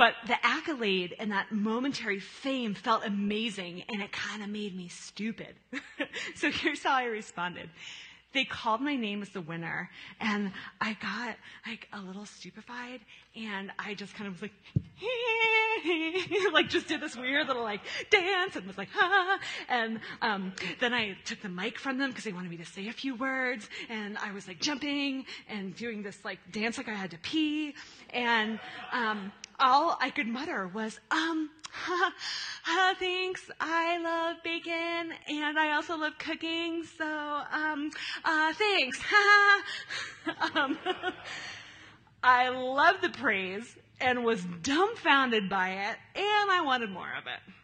but 0.00 0.14
the 0.26 0.36
accolade 0.42 1.14
and 1.18 1.30
that 1.30 1.52
momentary 1.52 2.20
fame 2.20 2.72
felt 2.72 3.04
amazing 3.04 3.84
and 3.90 4.00
it 4.00 4.10
kind 4.10 4.42
of 4.42 4.48
made 4.48 4.74
me 4.74 4.88
stupid. 4.88 5.54
so 6.36 6.50
here's 6.50 6.82
how 6.82 6.94
I 6.94 7.04
responded 7.04 7.68
they 8.32 8.44
called 8.44 8.80
my 8.80 8.94
name 8.94 9.22
as 9.22 9.28
the 9.30 9.40
winner 9.40 9.90
and 10.20 10.52
I 10.80 10.96
got 11.02 11.36
like 11.66 11.88
a 11.92 12.00
little 12.00 12.24
stupefied 12.24 13.00
and 13.34 13.72
I 13.78 13.94
just 13.94 14.14
kind 14.14 14.28
of 14.28 14.40
was 14.40 14.42
like, 14.42 14.52
like 16.52 16.68
just 16.68 16.86
did 16.86 17.00
this 17.00 17.16
weird 17.16 17.48
little 17.48 17.62
like 17.62 17.80
dance 18.10 18.54
and 18.54 18.66
was 18.66 18.78
like, 18.78 18.88
ha. 18.92 19.38
And 19.68 20.00
um, 20.22 20.52
then 20.78 20.94
I 20.94 21.16
took 21.24 21.40
the 21.42 21.48
mic 21.48 21.78
from 21.78 21.98
them 21.98 22.10
because 22.10 22.24
they 22.24 22.32
wanted 22.32 22.50
me 22.50 22.56
to 22.58 22.64
say 22.64 22.88
a 22.88 22.92
few 22.92 23.16
words 23.16 23.68
and 23.88 24.16
I 24.18 24.32
was 24.32 24.46
like 24.46 24.60
jumping 24.60 25.26
and 25.48 25.74
doing 25.74 26.02
this 26.02 26.24
like 26.24 26.38
dance 26.52 26.78
like 26.78 26.88
I 26.88 26.94
had 26.94 27.10
to 27.10 27.18
pee. 27.18 27.74
And 28.10 28.60
um, 28.92 29.32
all 29.60 29.96
I 30.00 30.10
could 30.10 30.26
mutter 30.26 30.66
was, 30.66 30.98
um, 31.10 31.50
uh, 32.68 32.94
thanks. 32.98 33.50
I 33.60 33.98
love 33.98 34.42
bacon 34.42 35.12
and 35.28 35.58
I 35.58 35.72
also 35.74 35.96
love 35.96 36.18
cooking. 36.18 36.84
So, 36.98 37.04
um, 37.04 37.90
uh, 38.24 38.52
thanks. 38.54 39.00
um, 40.54 40.78
I 42.22 42.48
love 42.48 42.96
the 43.00 43.10
praise 43.10 43.76
and 44.00 44.24
was 44.24 44.42
dumbfounded 44.62 45.48
by 45.48 45.70
it 45.70 45.96
and 46.16 46.50
I 46.50 46.62
wanted 46.64 46.90
more 46.90 47.12
of 47.18 47.26
it. 47.26 47.54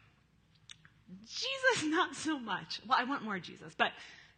Jesus, 1.24 1.84
not 1.84 2.14
so 2.14 2.38
much. 2.38 2.80
Well, 2.86 2.98
I 2.98 3.04
want 3.04 3.22
more 3.22 3.38
Jesus, 3.38 3.74
but 3.76 3.92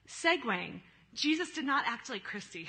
segueing, 0.08 0.80
Jesus 1.14 1.50
did 1.50 1.64
not 1.64 1.84
act 1.86 2.08
like 2.08 2.24
Christy. 2.24 2.68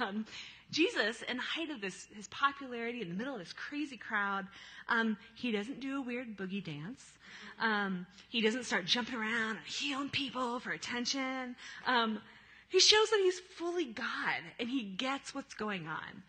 um, 0.00 0.26
Jesus, 0.70 1.22
in 1.22 1.38
the 1.38 1.42
height 1.42 1.70
of 1.70 1.80
this, 1.80 2.08
his 2.14 2.28
popularity, 2.28 3.00
in 3.00 3.08
the 3.08 3.14
middle 3.14 3.32
of 3.32 3.40
this 3.40 3.54
crazy 3.54 3.96
crowd, 3.96 4.46
um, 4.88 5.16
he 5.34 5.50
doesn't 5.50 5.80
do 5.80 5.98
a 5.98 6.02
weird 6.02 6.36
boogie 6.36 6.62
dance. 6.62 7.12
Um, 7.58 8.06
he 8.28 8.40
doesn't 8.40 8.64
start 8.64 8.84
jumping 8.84 9.14
around 9.14 9.56
and 9.56 9.66
healing 9.66 10.10
people 10.10 10.60
for 10.60 10.72
attention. 10.72 11.56
Um, 11.86 12.20
he 12.68 12.80
shows 12.80 13.08
that 13.10 13.20
he's 13.22 13.40
fully 13.40 13.86
God 13.86 14.42
and 14.60 14.68
he 14.68 14.82
gets 14.82 15.34
what's 15.34 15.54
going 15.54 15.86
on. 15.86 16.22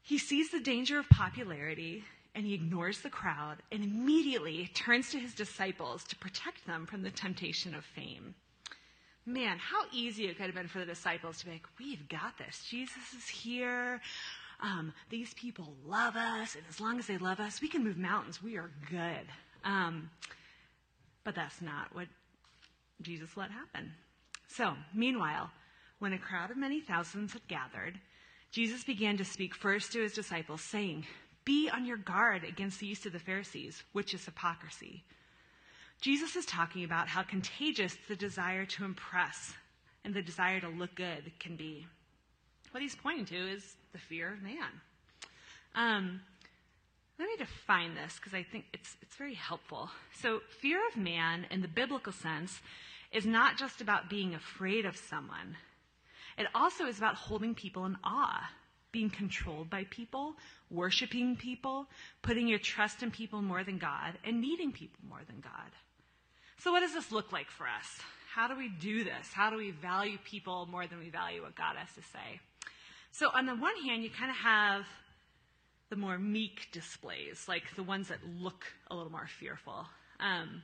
He 0.00 0.18
sees 0.18 0.50
the 0.50 0.60
danger 0.60 0.98
of 0.98 1.08
popularity 1.10 2.04
and 2.34 2.46
he 2.46 2.54
ignores 2.54 3.02
the 3.02 3.10
crowd 3.10 3.58
and 3.70 3.84
immediately 3.84 4.70
turns 4.72 5.10
to 5.10 5.18
his 5.18 5.34
disciples 5.34 6.04
to 6.04 6.16
protect 6.16 6.66
them 6.66 6.86
from 6.86 7.02
the 7.02 7.10
temptation 7.10 7.74
of 7.74 7.84
fame 7.84 8.34
man, 9.26 9.58
how 9.58 9.84
easy 9.92 10.26
it 10.26 10.36
could 10.36 10.46
have 10.46 10.54
been 10.54 10.68
for 10.68 10.78
the 10.78 10.86
disciples 10.86 11.38
to 11.38 11.46
be 11.46 11.52
like, 11.52 11.66
we've 11.78 12.08
got 12.08 12.38
this. 12.38 12.64
Jesus 12.68 13.12
is 13.16 13.28
here. 13.28 14.00
Um, 14.62 14.92
these 15.10 15.34
people 15.34 15.74
love 15.86 16.16
us. 16.16 16.54
And 16.54 16.64
as 16.68 16.80
long 16.80 16.98
as 16.98 17.06
they 17.06 17.18
love 17.18 17.40
us, 17.40 17.60
we 17.60 17.68
can 17.68 17.84
move 17.84 17.98
mountains. 17.98 18.42
We 18.42 18.56
are 18.56 18.70
good. 18.90 19.26
Um, 19.64 20.10
but 21.24 21.34
that's 21.34 21.60
not 21.60 21.94
what 21.94 22.08
Jesus 23.00 23.36
let 23.36 23.50
happen. 23.50 23.92
So, 24.48 24.74
meanwhile, 24.94 25.50
when 25.98 26.12
a 26.12 26.18
crowd 26.18 26.50
of 26.50 26.56
many 26.56 26.80
thousands 26.80 27.32
had 27.32 27.46
gathered, 27.48 27.98
Jesus 28.50 28.84
began 28.84 29.16
to 29.16 29.24
speak 29.24 29.54
first 29.54 29.92
to 29.92 30.02
his 30.02 30.12
disciples, 30.12 30.60
saying, 30.60 31.06
Be 31.44 31.70
on 31.72 31.86
your 31.86 31.96
guard 31.96 32.44
against 32.44 32.80
the 32.80 32.86
yeast 32.86 33.06
of 33.06 33.12
the 33.12 33.18
Pharisees, 33.18 33.82
which 33.92 34.14
is 34.14 34.24
hypocrisy. 34.24 35.04
Jesus 36.02 36.34
is 36.34 36.44
talking 36.44 36.82
about 36.82 37.06
how 37.06 37.22
contagious 37.22 37.96
the 38.08 38.16
desire 38.16 38.66
to 38.66 38.84
impress 38.84 39.54
and 40.04 40.12
the 40.12 40.20
desire 40.20 40.58
to 40.58 40.66
look 40.68 40.96
good 40.96 41.30
can 41.38 41.54
be. 41.54 41.86
What 42.72 42.82
he's 42.82 42.96
pointing 42.96 43.24
to 43.26 43.36
is 43.36 43.76
the 43.92 43.98
fear 43.98 44.32
of 44.32 44.42
man. 44.42 44.80
Um, 45.76 46.20
let 47.20 47.28
me 47.28 47.36
define 47.38 47.94
this 47.94 48.16
because 48.16 48.34
I 48.34 48.42
think 48.42 48.64
it's, 48.72 48.96
it's 49.00 49.14
very 49.14 49.34
helpful. 49.34 49.90
So, 50.20 50.40
fear 50.60 50.80
of 50.88 50.96
man 50.96 51.46
in 51.52 51.62
the 51.62 51.68
biblical 51.68 52.12
sense 52.12 52.60
is 53.12 53.24
not 53.24 53.56
just 53.56 53.80
about 53.80 54.10
being 54.10 54.34
afraid 54.34 54.86
of 54.86 54.96
someone, 54.96 55.56
it 56.36 56.48
also 56.52 56.86
is 56.86 56.98
about 56.98 57.14
holding 57.14 57.54
people 57.54 57.84
in 57.84 57.96
awe, 58.02 58.50
being 58.90 59.08
controlled 59.08 59.70
by 59.70 59.84
people, 59.88 60.34
worshiping 60.68 61.36
people, 61.36 61.86
putting 62.22 62.48
your 62.48 62.58
trust 62.58 63.04
in 63.04 63.12
people 63.12 63.40
more 63.40 63.62
than 63.62 63.78
God, 63.78 64.18
and 64.24 64.40
needing 64.40 64.72
people 64.72 64.98
more 65.08 65.20
than 65.28 65.40
God. 65.40 65.70
So, 66.62 66.70
what 66.70 66.80
does 66.80 66.94
this 66.94 67.10
look 67.10 67.32
like 67.32 67.50
for 67.50 67.64
us? 67.64 67.98
How 68.32 68.46
do 68.46 68.56
we 68.56 68.68
do 68.68 69.02
this? 69.02 69.32
How 69.32 69.50
do 69.50 69.56
we 69.56 69.72
value 69.72 70.16
people 70.24 70.68
more 70.70 70.86
than 70.86 71.00
we 71.00 71.10
value 71.10 71.42
what 71.42 71.56
God 71.56 71.74
has 71.74 71.92
to 71.94 72.02
say? 72.02 72.40
So, 73.10 73.30
on 73.34 73.46
the 73.46 73.56
one 73.56 73.74
hand, 73.84 74.04
you 74.04 74.10
kind 74.10 74.30
of 74.30 74.36
have 74.36 74.84
the 75.90 75.96
more 75.96 76.18
meek 76.18 76.68
displays, 76.70 77.46
like 77.48 77.64
the 77.74 77.82
ones 77.82 78.08
that 78.08 78.18
look 78.38 78.64
a 78.92 78.94
little 78.94 79.10
more 79.10 79.26
fearful. 79.26 79.86
Um, 80.20 80.62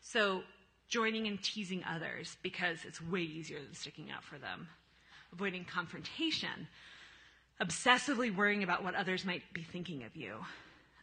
so, 0.00 0.42
joining 0.88 1.28
and 1.28 1.40
teasing 1.40 1.84
others 1.88 2.36
because 2.42 2.78
it's 2.84 3.00
way 3.00 3.20
easier 3.20 3.60
than 3.60 3.74
sticking 3.74 4.10
up 4.10 4.24
for 4.24 4.38
them, 4.38 4.66
avoiding 5.32 5.64
confrontation, 5.64 6.66
obsessively 7.60 8.34
worrying 8.34 8.64
about 8.64 8.82
what 8.82 8.96
others 8.96 9.24
might 9.24 9.42
be 9.52 9.62
thinking 9.62 10.02
of 10.02 10.16
you, 10.16 10.34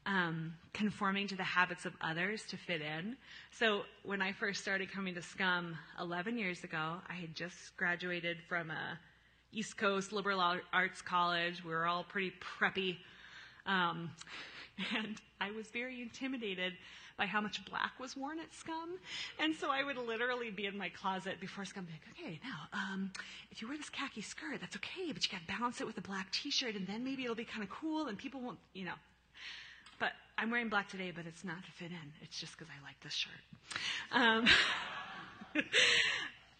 um, 0.06 0.54
conforming 0.74 1.28
to 1.28 1.36
the 1.36 1.44
habits 1.44 1.86
of 1.86 1.94
others 2.02 2.44
to 2.46 2.58
fit 2.58 2.82
in. 2.82 3.16
So 3.52 3.84
when 4.04 4.22
I 4.22 4.32
first 4.32 4.62
started 4.62 4.92
coming 4.92 5.14
to 5.16 5.22
Scum 5.22 5.78
11 6.00 6.38
years 6.38 6.64
ago, 6.64 6.96
I 7.10 7.14
had 7.14 7.36
just 7.36 7.76
graduated 7.78 8.38
from 8.48 8.72
a 8.72 9.00
East 9.52 9.78
Coast 9.78 10.12
liberal 10.12 10.42
arts 10.74 11.02
college. 11.02 11.64
We 11.64 11.72
were 11.72 11.86
all 11.86 12.04
pretty 12.04 12.34
preppy. 12.60 12.98
Um, 13.66 14.12
and 14.96 15.22
I 15.40 15.52
was 15.52 15.68
very 15.68 16.02
intimidated 16.02 16.74
by 17.18 17.26
how 17.26 17.42
much 17.42 17.64
black 17.66 18.00
was 18.00 18.18
worn 18.18 18.40
at 18.40 18.52
Scum. 18.54 18.98
And 19.38 19.54
so 19.54 19.70
I 19.70 19.84
would 19.84 19.98
literally 19.98 20.50
be 20.50 20.66
in 20.66 20.78
my 20.78 20.90
closet 20.90 21.40
before 21.40 21.66
Scum, 21.66 21.86
be 21.86 21.92
like, 21.92 22.02
okay, 22.18 22.40
now, 22.44 22.80
um, 22.80 23.12
if 23.52 23.62
you 23.62 23.68
wear 23.68 23.78
this 23.78 23.90
khaki 23.90 24.22
skirt, 24.22 24.60
that's 24.60 24.76
okay, 24.78 25.12
but 25.12 25.24
you 25.24 25.32
got 25.32 25.46
to 25.46 25.60
balance 25.60 25.82
it 25.82 25.86
with 25.86 25.98
a 25.98 26.02
black 26.02 26.32
t-shirt, 26.32 26.76
and 26.76 26.88
then 26.88 27.04
maybe 27.04 27.24
it'll 27.24 27.36
be 27.36 27.44
kind 27.46 27.62
of 27.62 27.70
cool, 27.70 28.08
and 28.08 28.18
people 28.18 28.42
won't, 28.42 28.58
you 28.74 28.86
know, 28.86 28.94
I'm 30.42 30.50
wearing 30.50 30.70
black 30.70 30.90
today, 30.90 31.12
but 31.16 31.28
it's 31.28 31.44
not 31.44 31.64
to 31.64 31.72
fit 31.72 31.92
in. 31.92 32.14
It's 32.24 32.40
just 32.40 32.58
because 32.58 32.68
I 32.68 32.84
like 32.84 33.00
this 33.04 33.14
shirt. 33.14 33.32
Um, 34.12 34.48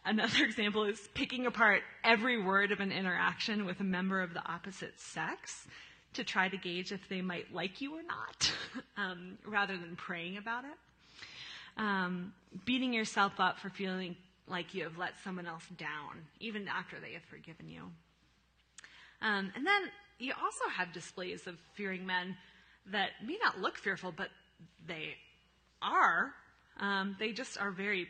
another 0.06 0.44
example 0.44 0.84
is 0.84 1.00
picking 1.16 1.48
apart 1.48 1.82
every 2.04 2.40
word 2.40 2.72
of 2.72 2.80
an 2.80 2.92
interaction 2.92 3.66
with 3.66 3.80
a 3.80 3.84
member 3.84 4.22
of 4.22 4.36
the 4.36 4.48
opposite 4.48 5.00
sex 5.00 5.66
to 6.14 6.24
try 6.24 6.48
to 6.48 6.58
gauge 6.58 6.92
if 6.92 7.10
they 7.10 7.24
might 7.24 7.52
like 7.56 7.82
you 7.82 7.96
or 7.96 8.04
not, 8.04 8.52
um, 8.98 9.40
rather 9.48 9.76
than 9.76 9.96
praying 9.96 10.38
about 10.38 10.64
it. 10.64 11.82
Um, 11.82 12.34
beating 12.66 12.94
yourself 12.94 13.40
up 13.40 13.58
for 13.58 13.72
feeling 13.72 14.16
like 14.48 14.76
you 14.76 14.84
have 14.84 15.00
let 15.00 15.14
someone 15.24 15.48
else 15.48 15.66
down, 15.76 16.22
even 16.40 16.68
after 16.68 16.98
they 17.00 17.14
have 17.14 17.24
forgiven 17.24 17.68
you. 17.68 17.82
Um, 19.24 19.52
and 19.56 19.66
then 19.66 19.82
you 20.20 20.34
also 20.40 20.70
have 20.70 20.94
displays 20.94 21.48
of 21.48 21.56
fearing 21.74 22.06
men 22.06 22.38
that 22.92 23.10
may 23.26 23.38
not 23.44 23.60
look 23.60 23.78
fearful, 23.78 24.14
but 24.16 24.30
they 24.88 25.16
are. 25.82 26.34
Um, 26.80 27.16
they 27.20 27.32
just 27.32 27.60
are 27.60 27.72
very 27.72 28.08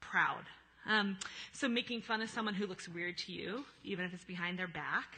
proud. 0.00 0.42
Um, 0.86 1.16
so 1.52 1.68
making 1.68 2.02
fun 2.02 2.22
of 2.22 2.30
someone 2.30 2.54
who 2.54 2.66
looks 2.66 2.88
weird 2.88 3.18
to 3.18 3.32
you, 3.32 3.64
even 3.82 4.04
if 4.04 4.14
it's 4.14 4.24
behind 4.24 4.58
their 4.58 4.68
back, 4.68 5.16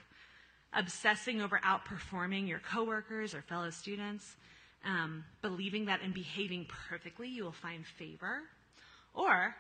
obsessing 0.73 1.41
over 1.41 1.61
outperforming 1.65 2.49
your 2.49 2.61
coworkers 2.61 3.35
or 3.35 3.43
fellow 3.43 3.71
students, 3.71 4.37
um, 4.85 5.25
believing 5.43 5.87
that 5.87 6.01
in 6.03 6.13
behaving 6.13 6.67
perfectly 6.89 7.29
you 7.29 7.45
will 7.45 7.53
find 7.53 7.85
favor, 7.85 8.41
or 9.15 9.55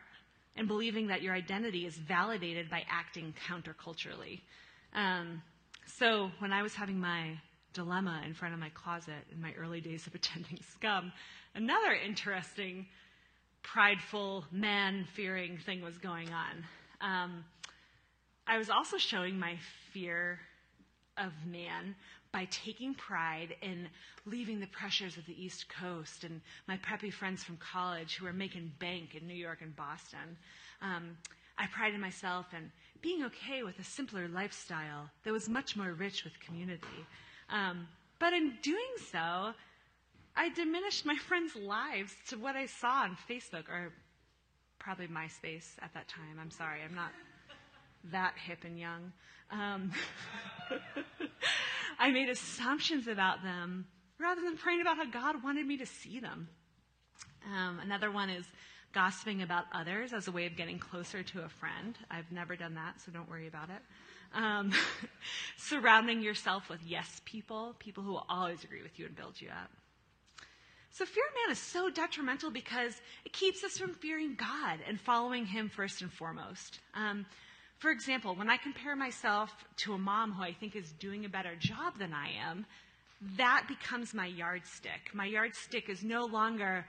in 0.56 0.66
believing 0.66 1.08
that 1.08 1.22
your 1.22 1.34
identity 1.34 1.86
is 1.86 1.96
validated 1.96 2.70
by 2.70 2.84
acting 2.90 3.34
counterculturally. 3.48 4.40
Um, 4.94 5.42
so 5.86 6.30
when 6.38 6.52
I 6.52 6.62
was 6.62 6.74
having 6.74 6.98
my 6.98 7.38
dilemma 7.72 8.22
in 8.26 8.34
front 8.34 8.54
of 8.54 8.60
my 8.60 8.70
closet 8.70 9.24
in 9.32 9.40
my 9.40 9.52
early 9.58 9.80
days 9.80 10.06
of 10.06 10.14
attending 10.14 10.58
scum. 10.72 11.12
Another 11.54 11.92
interesting, 11.92 12.86
prideful, 13.62 14.44
man 14.50 15.06
fearing 15.14 15.58
thing 15.58 15.82
was 15.82 15.98
going 15.98 16.28
on. 16.32 16.64
Um, 17.00 17.44
I 18.46 18.58
was 18.58 18.70
also 18.70 18.96
showing 18.96 19.38
my 19.38 19.56
fear 19.92 20.40
of 21.16 21.32
man 21.46 21.94
by 22.32 22.46
taking 22.50 22.94
pride 22.94 23.56
in 23.62 23.88
leaving 24.26 24.60
the 24.60 24.66
pressures 24.66 25.16
of 25.16 25.26
the 25.26 25.42
East 25.42 25.66
Coast 25.68 26.24
and 26.24 26.40
my 26.66 26.76
preppy 26.78 27.12
friends 27.12 27.42
from 27.42 27.56
college 27.56 28.16
who 28.16 28.26
were 28.26 28.32
making 28.32 28.72
bank 28.78 29.14
in 29.14 29.26
New 29.26 29.34
York 29.34 29.58
and 29.62 29.74
Boston. 29.74 30.36
Um, 30.82 31.16
I 31.56 31.66
prided 31.66 32.00
myself 32.00 32.46
in 32.52 32.70
being 33.00 33.24
okay 33.24 33.62
with 33.62 33.78
a 33.78 33.84
simpler 33.84 34.28
lifestyle 34.28 35.10
that 35.24 35.32
was 35.32 35.48
much 35.48 35.76
more 35.76 35.92
rich 35.92 36.24
with 36.24 36.38
community. 36.40 37.06
Um, 37.50 37.88
but 38.18 38.32
in 38.32 38.54
doing 38.62 38.94
so, 39.10 39.52
I 40.36 40.48
diminished 40.54 41.04
my 41.06 41.16
friends' 41.28 41.56
lives 41.56 42.14
to 42.28 42.36
what 42.36 42.56
I 42.56 42.66
saw 42.66 43.02
on 43.02 43.16
Facebook 43.28 43.68
or 43.68 43.92
probably 44.78 45.08
MySpace 45.08 45.76
at 45.82 45.92
that 45.94 46.08
time. 46.08 46.38
I'm 46.40 46.50
sorry, 46.50 46.80
I'm 46.84 46.94
not 46.94 47.10
that 48.12 48.34
hip 48.46 48.64
and 48.64 48.78
young. 48.78 49.12
Um, 49.50 49.92
I 51.98 52.10
made 52.10 52.28
assumptions 52.28 53.08
about 53.08 53.42
them 53.42 53.86
rather 54.20 54.40
than 54.40 54.56
praying 54.56 54.80
about 54.80 54.96
how 54.96 55.06
God 55.06 55.42
wanted 55.42 55.66
me 55.66 55.76
to 55.78 55.86
see 55.86 56.20
them. 56.20 56.48
Um, 57.46 57.80
another 57.82 58.10
one 58.10 58.30
is 58.30 58.46
gossiping 58.92 59.42
about 59.42 59.64
others 59.72 60.12
as 60.12 60.28
a 60.28 60.32
way 60.32 60.46
of 60.46 60.56
getting 60.56 60.78
closer 60.78 61.22
to 61.22 61.42
a 61.42 61.48
friend. 61.48 61.96
I've 62.10 62.30
never 62.30 62.56
done 62.56 62.74
that, 62.74 63.00
so 63.00 63.12
don't 63.12 63.28
worry 63.28 63.46
about 63.46 63.70
it. 63.70 63.82
Um, 64.34 64.72
surrounding 65.56 66.20
yourself 66.22 66.68
with 66.68 66.80
yes 66.86 67.20
people, 67.24 67.74
people 67.78 68.02
who 68.02 68.12
will 68.12 68.26
always 68.28 68.62
agree 68.64 68.82
with 68.82 68.98
you 68.98 69.06
and 69.06 69.16
build 69.16 69.40
you 69.40 69.48
up. 69.48 69.70
So 70.90 71.04
fear 71.04 71.24
of 71.28 71.34
man 71.46 71.52
is 71.52 71.58
so 71.58 71.90
detrimental 71.90 72.50
because 72.50 73.00
it 73.24 73.32
keeps 73.32 73.62
us 73.62 73.78
from 73.78 73.94
fearing 73.94 74.34
God 74.34 74.80
and 74.86 75.00
following 75.00 75.46
Him 75.46 75.68
first 75.68 76.02
and 76.02 76.12
foremost. 76.12 76.80
Um, 76.94 77.24
for 77.78 77.90
example, 77.90 78.34
when 78.34 78.50
I 78.50 78.56
compare 78.56 78.96
myself 78.96 79.52
to 79.78 79.92
a 79.92 79.98
mom 79.98 80.32
who 80.32 80.42
I 80.42 80.52
think 80.52 80.74
is 80.74 80.90
doing 80.92 81.24
a 81.24 81.28
better 81.28 81.54
job 81.56 81.98
than 81.98 82.12
I 82.12 82.30
am, 82.32 82.66
that 83.36 83.66
becomes 83.68 84.14
my 84.14 84.26
yardstick. 84.26 85.10
My 85.12 85.26
yardstick 85.26 85.88
is 85.88 86.02
no 86.02 86.24
longer 86.24 86.84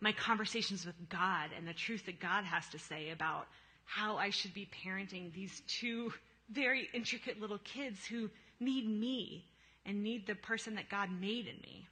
my 0.00 0.12
conversations 0.12 0.84
with 0.84 0.96
God 1.08 1.50
and 1.56 1.66
the 1.66 1.72
truth 1.72 2.04
that 2.06 2.20
God 2.20 2.44
has 2.44 2.68
to 2.68 2.78
say 2.78 3.10
about 3.10 3.46
how 3.86 4.16
I 4.16 4.30
should 4.30 4.52
be 4.52 4.68
parenting 4.84 5.32
these 5.32 5.62
two 5.66 6.12
very 6.50 6.88
intricate 6.92 7.40
little 7.40 7.58
kids 7.58 8.04
who 8.04 8.30
need 8.60 8.88
me 8.88 9.44
and 9.86 10.02
need 10.02 10.26
the 10.26 10.34
person 10.34 10.74
that 10.76 10.88
God 10.88 11.08
made 11.20 11.46
in 11.46 11.56
me. 11.62 11.86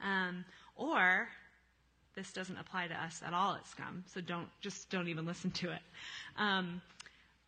Um, 0.00 0.44
or 0.76 1.28
this 2.14 2.32
doesn't 2.32 2.56
apply 2.56 2.88
to 2.88 2.94
us 2.94 3.22
at 3.24 3.32
all 3.32 3.54
at 3.54 3.66
Scum, 3.66 4.04
so 4.06 4.20
don't 4.20 4.48
just 4.60 4.90
don't 4.90 5.08
even 5.08 5.26
listen 5.26 5.50
to 5.52 5.70
it. 5.70 5.82
Um, 6.38 6.80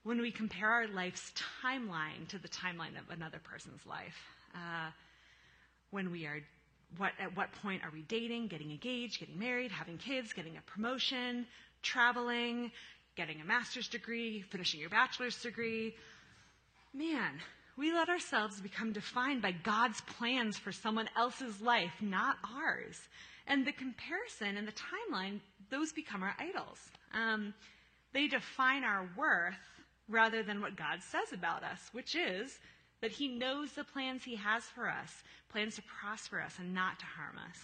when 0.04 0.20
we 0.20 0.30
compare 0.30 0.68
our 0.68 0.88
life's 0.88 1.32
timeline 1.62 2.28
to 2.28 2.38
the 2.38 2.48
timeline 2.48 2.98
of 2.98 3.10
another 3.10 3.38
person's 3.42 3.84
life, 3.86 4.16
uh, 4.54 4.90
when 5.90 6.10
we 6.10 6.26
are 6.26 6.40
what, 6.96 7.12
at 7.20 7.36
what 7.36 7.52
point 7.62 7.82
are 7.84 7.90
we 7.92 8.02
dating, 8.02 8.48
getting 8.48 8.70
engaged, 8.70 9.20
getting 9.20 9.38
married, 9.38 9.70
having 9.70 9.98
kids, 9.98 10.32
getting 10.32 10.56
a 10.56 10.62
promotion, 10.62 11.46
traveling, 11.82 12.70
getting 13.16 13.40
a 13.40 13.44
master's 13.44 13.88
degree, 13.88 14.40
finishing 14.40 14.80
your 14.80 14.88
bachelor's 14.88 15.40
degree? 15.42 15.94
Man, 16.98 17.38
we 17.76 17.92
let 17.92 18.08
ourselves 18.08 18.60
become 18.60 18.92
defined 18.92 19.40
by 19.40 19.52
God's 19.52 20.00
plans 20.00 20.58
for 20.58 20.72
someone 20.72 21.08
else's 21.16 21.60
life, 21.60 21.92
not 22.00 22.38
ours. 22.56 22.98
And 23.46 23.64
the 23.64 23.70
comparison 23.70 24.56
and 24.56 24.66
the 24.66 24.72
timeline, 24.72 25.38
those 25.70 25.92
become 25.92 26.24
our 26.24 26.34
idols. 26.40 26.80
Um, 27.14 27.54
they 28.12 28.26
define 28.26 28.82
our 28.82 29.08
worth 29.16 29.54
rather 30.08 30.42
than 30.42 30.60
what 30.60 30.74
God 30.74 31.00
says 31.00 31.32
about 31.32 31.62
us, 31.62 31.88
which 31.92 32.16
is 32.16 32.58
that 33.00 33.12
He 33.12 33.28
knows 33.28 33.74
the 33.74 33.84
plans 33.84 34.24
He 34.24 34.34
has 34.34 34.64
for 34.64 34.88
us, 34.88 35.22
plans 35.52 35.76
to 35.76 35.82
prosper 35.82 36.40
us 36.40 36.56
and 36.58 36.74
not 36.74 36.98
to 36.98 37.06
harm 37.06 37.36
us. 37.48 37.58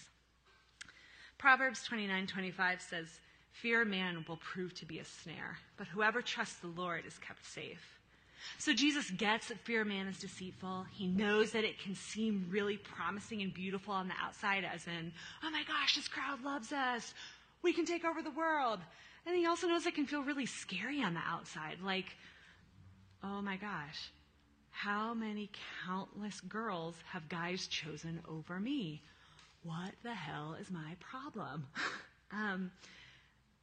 Proverbs 1.39 1.85
29:25 1.89 2.81
says, 2.81 3.19
"Fear 3.51 3.85
man 3.85 4.25
will 4.29 4.37
prove 4.37 4.75
to 4.75 4.87
be 4.87 5.01
a 5.01 5.05
snare, 5.05 5.59
but 5.77 5.89
whoever 5.89 6.23
trusts 6.23 6.61
the 6.61 6.69
Lord 6.69 7.05
is 7.05 7.19
kept 7.19 7.45
safe." 7.45 7.99
So 8.59 8.73
Jesus 8.73 9.11
gets 9.11 9.49
that 9.49 9.59
fear 9.61 9.83
of 9.83 9.89
man 9.89 10.07
is 10.07 10.19
deceitful. 10.19 10.87
He 10.93 11.07
knows 11.07 11.53
that 11.53 11.65
it 11.65 11.79
can 11.79 11.95
seem 11.95 12.47
really 12.51 12.77
promising 12.77 13.43
and 13.43 13.53
beautiful 13.53 13.95
on 13.95 14.09
the 14.09 14.15
outside, 14.23 14.65
as 14.65 14.87
in, 14.87 15.13
oh 15.43 15.51
my 15.51 15.63
gosh, 15.67 15.97
this 15.97 16.09
crowd 16.09 16.43
loves 16.45 16.73
us. 16.73 17.15
We 17.63 17.73
can 17.73 17.85
take 17.85 18.05
over 18.05 18.23
the 18.23 18.31
world. 18.31 18.81
And 19.27 19.35
he 19.37 19.47
also 19.47 19.67
knows 19.67 19.87
it 19.87 19.95
can 19.95 20.07
feel 20.07 20.23
really 20.23 20.47
scary 20.47 21.03
on 21.03 21.15
the 21.15 21.21
outside. 21.27 21.79
Like, 21.83 22.17
oh 23.23 23.41
my 23.41 23.57
gosh, 23.57 24.11
how 24.71 25.15
many 25.15 25.51
countless 25.87 26.41
girls 26.43 26.95
have 27.11 27.29
guys 27.29 27.67
chosen 27.67 28.21
over 28.29 28.61
me? 28.61 29.03
What 29.63 29.93
the 30.03 30.13
hell 30.13 30.57
is 30.61 30.71
my 30.71 30.97
problem? 31.01 31.67
um, 32.33 32.71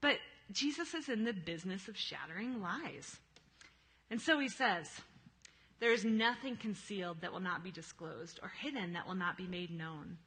but 0.02 0.18
Jesus 0.52 0.94
is 0.94 1.10
in 1.10 1.24
the 1.24 1.34
business 1.34 1.88
of 1.88 1.96
shattering 1.96 2.62
lies. 2.62 3.18
And 4.12 4.22
so 4.22 4.38
he 4.40 4.50
says, 4.50 4.88
There 5.80 5.94
is 5.94 6.04
nothing 6.04 6.58
concealed 6.58 7.22
that 7.22 7.32
will 7.32 7.40
not 7.40 7.64
be 7.64 7.72
disclosed, 7.72 8.42
or 8.44 8.52
hidden 8.62 8.94
that 8.94 9.08
will 9.08 9.16
not 9.16 9.38
be 9.38 9.48
made 9.48 9.72
known. 9.72 10.18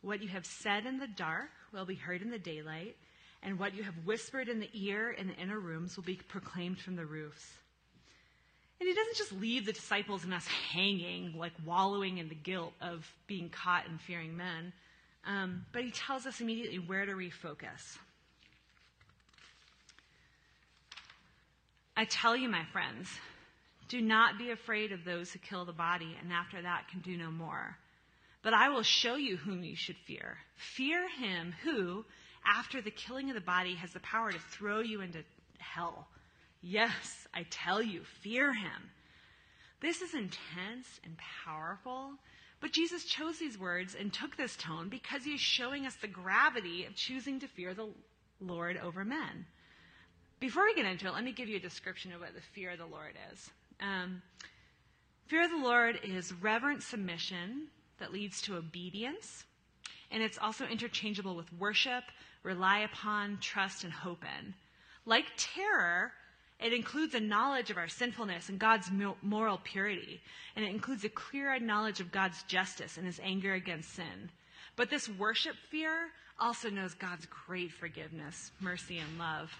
What 0.00 0.22
you 0.22 0.28
have 0.28 0.46
said 0.46 0.86
in 0.86 0.98
the 0.98 1.06
dark 1.06 1.50
will 1.70 1.84
be 1.84 1.94
heard 1.94 2.22
in 2.22 2.30
the 2.30 2.38
daylight, 2.38 2.96
and 3.42 3.58
what 3.58 3.74
you 3.74 3.82
have 3.82 4.06
whispered 4.06 4.48
in 4.48 4.58
the 4.58 4.70
ear 4.72 5.10
in 5.10 5.28
the 5.28 5.34
inner 5.34 5.60
rooms 5.60 5.96
will 5.96 6.04
be 6.04 6.16
proclaimed 6.16 6.78
from 6.78 6.96
the 6.96 7.04
roofs. 7.04 7.46
And 8.80 8.88
he 8.88 8.94
doesn't 8.94 9.16
just 9.16 9.32
leave 9.32 9.66
the 9.66 9.72
disciples 9.72 10.24
and 10.24 10.32
us 10.32 10.46
hanging, 10.46 11.34
like 11.36 11.52
wallowing 11.64 12.18
in 12.18 12.28
the 12.28 12.34
guilt 12.34 12.72
of 12.80 13.06
being 13.26 13.50
caught 13.50 13.86
and 13.86 14.00
fearing 14.00 14.34
men, 14.36 14.72
um, 15.26 15.66
but 15.72 15.84
he 15.84 15.90
tells 15.90 16.24
us 16.24 16.40
immediately 16.40 16.78
where 16.78 17.04
to 17.04 17.12
refocus. 17.12 17.98
I 21.96 22.04
tell 22.04 22.36
you, 22.36 22.48
my 22.48 22.64
friends, 22.72 23.08
do 23.88 24.02
not 24.02 24.36
be 24.36 24.50
afraid 24.50 24.92
of 24.92 25.04
those 25.04 25.32
who 25.32 25.38
kill 25.38 25.64
the 25.64 25.72
body 25.72 26.16
and 26.20 26.32
after 26.32 26.60
that 26.60 26.88
can 26.88 27.00
do 27.00 27.16
no 27.16 27.30
more. 27.30 27.78
But 28.42 28.52
I 28.52 28.68
will 28.68 28.82
show 28.82 29.16
you 29.16 29.36
whom 29.36 29.64
you 29.64 29.74
should 29.74 29.96
fear. 30.06 30.36
Fear 30.56 31.08
him 31.08 31.54
who, 31.64 32.04
after 32.44 32.82
the 32.82 32.90
killing 32.90 33.30
of 33.30 33.34
the 33.34 33.40
body, 33.40 33.74
has 33.76 33.92
the 33.92 34.00
power 34.00 34.30
to 34.30 34.38
throw 34.38 34.80
you 34.80 35.00
into 35.00 35.24
hell. 35.58 36.06
Yes, 36.60 37.26
I 37.32 37.46
tell 37.50 37.82
you, 37.82 38.02
fear 38.22 38.52
him. 38.52 38.90
This 39.80 40.02
is 40.02 40.14
intense 40.14 41.00
and 41.04 41.16
powerful, 41.44 42.12
but 42.60 42.72
Jesus 42.72 43.04
chose 43.04 43.38
these 43.38 43.58
words 43.58 43.94
and 43.98 44.12
took 44.12 44.36
this 44.36 44.56
tone 44.56 44.88
because 44.88 45.24
he 45.24 45.32
is 45.32 45.40
showing 45.40 45.86
us 45.86 45.94
the 45.96 46.08
gravity 46.08 46.84
of 46.84 46.94
choosing 46.94 47.40
to 47.40 47.48
fear 47.48 47.74
the 47.74 47.88
Lord 48.40 48.76
over 48.76 49.04
men. 49.04 49.46
Before 50.38 50.64
we 50.64 50.74
get 50.74 50.84
into 50.84 51.06
it, 51.06 51.14
let 51.14 51.24
me 51.24 51.32
give 51.32 51.48
you 51.48 51.56
a 51.56 51.60
description 51.60 52.12
of 52.12 52.20
what 52.20 52.34
the 52.34 52.40
fear 52.40 52.72
of 52.72 52.78
the 52.78 52.86
Lord 52.86 53.14
is. 53.32 53.50
Um, 53.80 54.20
fear 55.26 55.44
of 55.44 55.50
the 55.50 55.56
Lord 55.56 55.98
is 56.04 56.32
reverent 56.34 56.82
submission 56.82 57.68
that 57.98 58.12
leads 58.12 58.42
to 58.42 58.56
obedience, 58.56 59.44
and 60.10 60.22
it's 60.22 60.38
also 60.38 60.66
interchangeable 60.66 61.36
with 61.36 61.50
worship, 61.54 62.04
rely 62.42 62.80
upon, 62.80 63.38
trust, 63.40 63.84
and 63.84 63.92
hope 63.92 64.24
in. 64.24 64.52
Like 65.06 65.24
terror, 65.38 66.12
it 66.60 66.74
includes 66.74 67.14
a 67.14 67.20
knowledge 67.20 67.70
of 67.70 67.78
our 67.78 67.88
sinfulness 67.88 68.50
and 68.50 68.58
God's 68.58 68.90
moral 69.22 69.60
purity, 69.64 70.20
and 70.54 70.64
it 70.64 70.70
includes 70.70 71.04
a 71.04 71.08
clear 71.08 71.58
knowledge 71.58 72.00
of 72.00 72.12
God's 72.12 72.42
justice 72.42 72.98
and 72.98 73.06
his 73.06 73.20
anger 73.22 73.54
against 73.54 73.94
sin. 73.94 74.30
But 74.76 74.90
this 74.90 75.08
worship 75.08 75.56
fear 75.70 76.10
also 76.38 76.68
knows 76.68 76.92
God's 76.92 77.26
great 77.46 77.72
forgiveness, 77.72 78.50
mercy, 78.60 78.98
and 78.98 79.18
love. 79.18 79.50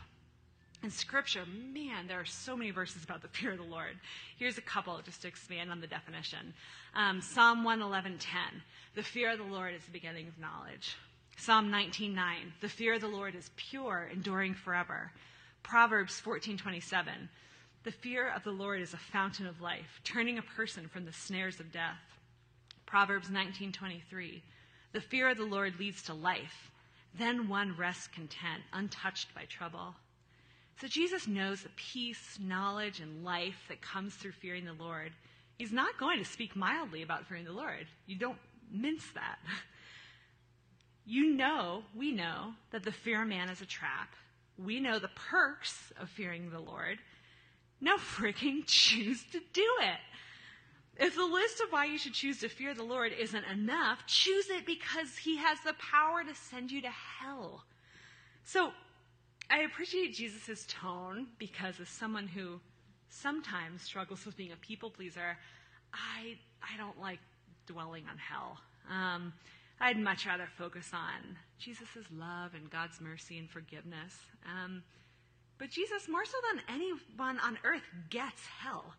In 0.87 0.92
Scripture, 0.92 1.42
man, 1.75 2.07
there 2.07 2.20
are 2.20 2.25
so 2.25 2.57
many 2.57 2.70
verses 2.70 3.03
about 3.03 3.20
the 3.20 3.27
fear 3.27 3.51
of 3.51 3.59
the 3.59 3.64
Lord. 3.64 3.99
Here's 4.38 4.57
a 4.57 4.62
couple 4.62 5.01
just 5.05 5.20
to 5.22 5.27
expand 5.27 5.68
on 5.68 5.81
the 5.81 5.88
definition. 5.88 6.55
Um, 6.94 7.20
Psalm 7.20 7.64
111.10, 7.64 8.20
the 8.94 9.03
fear 9.03 9.33
of 9.33 9.38
the 9.38 9.44
Lord 9.53 9.75
is 9.75 9.85
the 9.85 9.90
beginning 9.90 10.29
of 10.29 10.38
knowledge. 10.38 10.94
Psalm 11.38 11.72
19.9, 11.72 12.16
the 12.61 12.68
fear 12.68 12.94
of 12.94 13.01
the 13.01 13.09
Lord 13.09 13.35
is 13.35 13.51
pure, 13.57 14.09
enduring 14.12 14.55
forever. 14.55 15.11
Proverbs 15.64 16.22
14.27, 16.25 17.07
the 17.83 17.90
fear 17.90 18.31
of 18.31 18.44
the 18.44 18.53
Lord 18.53 18.81
is 18.81 18.94
a 18.94 19.09
fountain 19.12 19.49
of 19.49 19.61
life, 19.61 20.01
turning 20.05 20.38
a 20.38 20.42
person 20.42 20.87
from 20.87 21.05
the 21.05 21.12
snares 21.12 21.59
of 21.59 21.72
death. 21.72 21.99
Proverbs 22.87 23.29
19.23, 23.29 24.40
the 24.92 25.01
fear 25.01 25.31
of 25.31 25.37
the 25.37 25.44
Lord 25.44 25.81
leads 25.81 26.03
to 26.03 26.14
life. 26.14 26.70
Then 27.18 27.49
one 27.49 27.77
rests 27.77 28.07
content, 28.07 28.62
untouched 28.72 29.35
by 29.35 29.46
trouble. 29.46 29.96
So 30.80 30.86
Jesus 30.88 31.26
knows 31.26 31.62
the 31.62 31.70
peace, 31.76 32.38
knowledge, 32.40 33.00
and 33.00 33.24
life 33.24 33.64
that 33.68 33.80
comes 33.80 34.14
through 34.14 34.32
fearing 34.32 34.66
the 34.66 34.74
Lord. 34.74 35.12
He's 35.56 35.72
not 35.72 35.98
going 35.98 36.18
to 36.18 36.24
speak 36.24 36.54
mildly 36.54 37.02
about 37.02 37.26
fearing 37.26 37.44
the 37.44 37.52
Lord. 37.52 37.86
You 38.06 38.16
don't 38.16 38.38
mince 38.70 39.04
that. 39.14 39.38
You 41.08 41.36
know, 41.36 41.84
we 41.94 42.10
know, 42.10 42.54
that 42.72 42.82
the 42.82 42.90
fear 42.90 43.22
of 43.22 43.28
man 43.28 43.48
is 43.48 43.60
a 43.60 43.66
trap. 43.66 44.12
We 44.58 44.80
know 44.80 44.98
the 44.98 45.06
perks 45.14 45.92
of 46.00 46.10
fearing 46.10 46.50
the 46.50 46.58
Lord. 46.58 46.98
Now 47.80 47.96
freaking 48.18 48.64
choose 48.66 49.22
to 49.30 49.40
do 49.52 49.66
it. 49.82 50.00
If 50.98 51.14
the 51.14 51.24
list 51.24 51.60
of 51.60 51.70
why 51.70 51.84
you 51.84 51.96
should 51.96 52.14
choose 52.14 52.40
to 52.40 52.48
fear 52.48 52.74
the 52.74 52.82
Lord 52.82 53.12
isn't 53.12 53.44
enough, 53.44 54.04
choose 54.08 54.50
it 54.50 54.66
because 54.66 55.18
he 55.18 55.36
has 55.36 55.58
the 55.60 55.74
power 55.74 56.24
to 56.24 56.34
send 56.34 56.72
you 56.72 56.80
to 56.82 56.90
hell. 56.90 57.64
So 58.44 58.72
I 59.48 59.61
appreciate 59.61 60.14
Jesus' 60.14 60.66
tone 60.68 61.28
because 61.38 61.78
as 61.80 61.88
someone 61.88 62.26
who 62.26 62.61
sometimes 63.09 63.82
struggles 63.82 64.26
with 64.26 64.37
being 64.37 64.52
a 64.52 64.56
people 64.56 64.90
pleaser, 64.90 65.38
I, 65.92 66.37
I 66.62 66.76
don't 66.76 67.00
like 67.00 67.20
dwelling 67.66 68.04
on 68.11 68.18
hell. 68.18 68.59
Um, 68.90 69.32
I'd 69.80 69.98
much 69.98 70.26
rather 70.26 70.48
focus 70.59 70.90
on 70.92 71.37
Jesus' 71.59 72.06
love 72.12 72.54
and 72.54 72.70
God's 72.70 73.00
mercy 73.00 73.38
and 73.38 73.48
forgiveness. 73.48 74.14
Um, 74.44 74.82
but 75.59 75.70
Jesus, 75.70 76.09
more 76.09 76.24
so 76.24 76.37
than 76.52 76.62
anyone 76.68 77.38
on 77.40 77.59
earth, 77.64 77.82
gets 78.11 78.42
hell. 78.46 78.94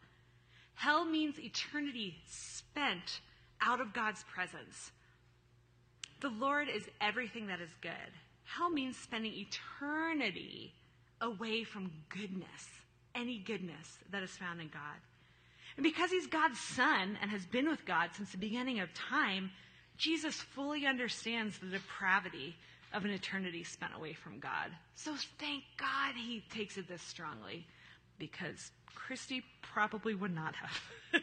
Hell 0.75 1.05
means 1.05 1.39
eternity 1.39 2.15
spent 2.27 3.21
out 3.61 3.81
of 3.81 3.93
God's 3.93 4.23
presence. 4.23 4.91
The 6.21 6.29
Lord 6.29 6.67
is 6.69 6.83
everything 7.01 7.47
that 7.47 7.61
is 7.61 7.69
good. 7.81 7.91
Hell 8.55 8.69
means 8.69 8.97
spending 8.97 9.33
eternity 9.33 10.73
away 11.21 11.63
from 11.63 11.91
goodness, 12.09 12.69
any 13.13 13.39
goodness 13.39 13.97
that 14.11 14.23
is 14.23 14.31
found 14.31 14.61
in 14.61 14.69
God. 14.69 14.97
And 15.75 15.83
because 15.83 16.11
he's 16.11 16.27
God's 16.27 16.59
son 16.59 17.17
and 17.21 17.29
has 17.29 17.45
been 17.45 17.67
with 17.67 17.85
God 17.85 18.09
since 18.13 18.31
the 18.31 18.37
beginning 18.37 18.79
of 18.79 18.93
time, 18.93 19.51
Jesus 19.97 20.35
fully 20.35 20.85
understands 20.85 21.59
the 21.59 21.67
depravity 21.67 22.55
of 22.93 23.03
an 23.03 23.11
eternity 23.11 23.63
spent 23.63 23.93
away 23.95 24.13
from 24.13 24.39
God. 24.39 24.71
So 24.95 25.13
thank 25.39 25.63
God 25.77 26.15
he 26.15 26.43
takes 26.49 26.77
it 26.77 26.87
this 26.87 27.01
strongly 27.01 27.65
because 28.17 28.71
Christy 28.95 29.43
probably 29.61 30.15
would 30.15 30.33
not 30.33 30.55
have. 30.55 30.81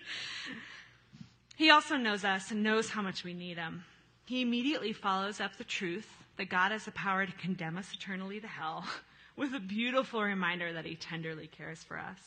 he 1.56 1.70
also 1.70 1.96
knows 1.96 2.24
us 2.24 2.50
and 2.50 2.62
knows 2.62 2.90
how 2.90 3.02
much 3.02 3.24
we 3.24 3.32
need 3.32 3.56
him. 3.56 3.84
He 4.26 4.42
immediately 4.42 4.92
follows 4.92 5.40
up 5.40 5.56
the 5.56 5.64
truth 5.64 6.08
that 6.36 6.48
God 6.48 6.72
has 6.72 6.84
the 6.84 6.90
power 6.92 7.26
to 7.26 7.32
condemn 7.32 7.78
us 7.78 7.92
eternally 7.92 8.40
to 8.40 8.46
hell 8.46 8.84
with 9.36 9.54
a 9.54 9.60
beautiful 9.60 10.22
reminder 10.22 10.72
that 10.72 10.84
he 10.84 10.94
tenderly 10.94 11.46
cares 11.46 11.82
for 11.82 11.98
us. 11.98 12.18